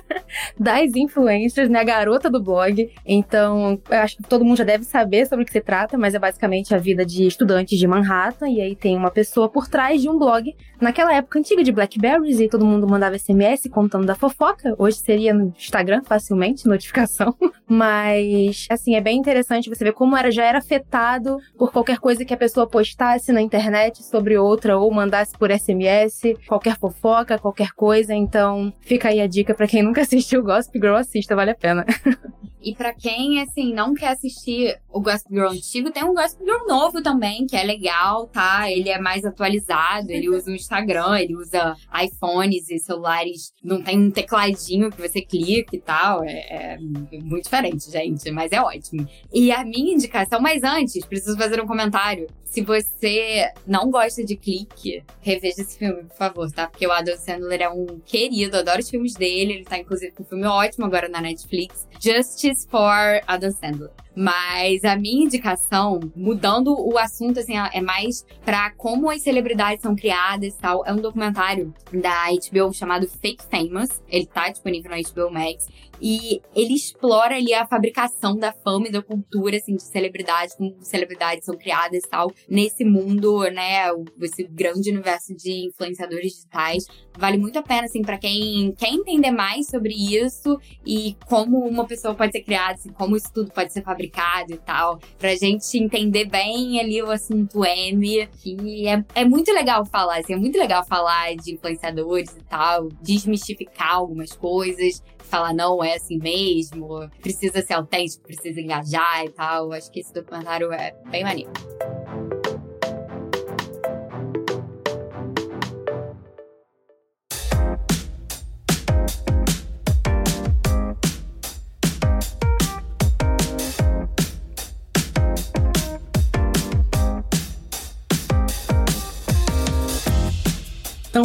[0.58, 1.80] das influencers, né?
[1.80, 2.90] A garota do blog.
[3.06, 6.14] Então, eu acho que todo mundo já deve saber sobre o que se trata, mas
[6.14, 8.48] é basicamente a vida de estudantes de Manhattan.
[8.48, 12.40] E aí tem uma pessoa por trás de um blog, naquela época antiga de Blackberries,
[12.40, 14.74] e todo mundo mandava SMS contando da fofoca.
[14.78, 17.36] Hoje seria no Instagram, facilmente, notificação.
[17.68, 22.24] Mas, assim, é bem interessante você ver como era, já era afetado por qualquer coisa
[22.24, 27.72] que a pessoa postasse na internet sobre outra ou mandasse por SMS, qualquer fofoca, qualquer
[27.72, 28.14] coisa.
[28.14, 31.84] Então, fica aí a dica para quem nunca assistiu Gossip Girl, assista, vale a pena.
[32.64, 36.64] E para quem, assim, não quer assistir o Gossip Girl antigo, tem um Gossip Girl
[36.68, 38.70] novo também, que é legal, tá?
[38.70, 41.74] Ele é mais atualizado, ele usa o Instagram, ele usa
[42.04, 46.22] iPhones e celulares, não tem um tecladinho que você clica e tal.
[46.22, 46.78] É, é
[47.20, 49.08] muito diferente, gente, mas é ótimo.
[49.32, 52.28] E a minha indicação, mas antes, preciso fazer um comentário.
[52.44, 56.68] Se você não gosta de clique, reveja esse filme, por favor, tá?
[56.68, 59.54] Porque o Adam Sandler é um querido, adoro os filmes dele.
[59.54, 61.88] Ele tá, inclusive, com um filme ótimo agora na Netflix.
[61.98, 63.90] Justice for Adam Sandler.
[64.14, 69.94] Mas a minha indicação, mudando o assunto, assim, é mais para como as celebridades são
[69.94, 70.84] criadas e tal.
[70.86, 74.02] É um documentário da HBO chamado Fake Famous.
[74.08, 75.66] Ele tá disponível no HBO Max.
[76.04, 80.76] E ele explora ali a fabricação da fama e da cultura, assim, de celebridades, como
[80.80, 83.88] celebridades são criadas e tal, nesse mundo, né,
[84.20, 86.86] esse grande universo de influenciadores digitais.
[87.16, 91.86] Vale muito a pena, assim, para quem quer entender mais sobre isso e como uma
[91.86, 95.78] pessoa pode ser criada, assim, como isso tudo pode ser fabricado e tal, pra gente
[95.78, 98.28] entender bem ali o assunto M.
[98.44, 102.88] E é, é muito legal falar, assim, é muito legal falar de influenciadores e tal,
[103.00, 109.72] desmistificar algumas coisas, falar não, é assim mesmo, precisa ser autêntico, precisa engajar e tal.
[109.72, 111.52] Acho que esse documentário é bem maneiro.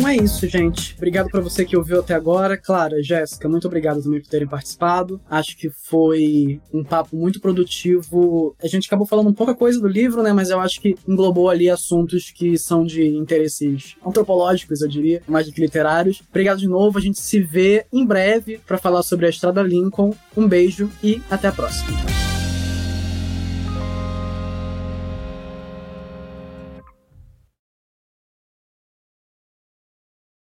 [0.08, 0.96] É isso, gente.
[0.96, 2.56] Obrigado para você que ouviu até agora.
[2.58, 5.20] Clara, Jéssica, muito obrigado também por terem participado.
[5.30, 8.56] Acho que foi um papo muito produtivo.
[8.64, 10.32] A gente acabou falando pouca coisa do livro, né?
[10.32, 15.46] Mas eu acho que englobou ali assuntos que são de interesses antropológicos, eu diria, mais
[15.46, 16.24] do que literários.
[16.30, 16.98] Obrigado de novo.
[16.98, 20.14] A gente se vê em breve para falar sobre a Estrada Lincoln.
[20.38, 22.37] Um beijo e até a próxima.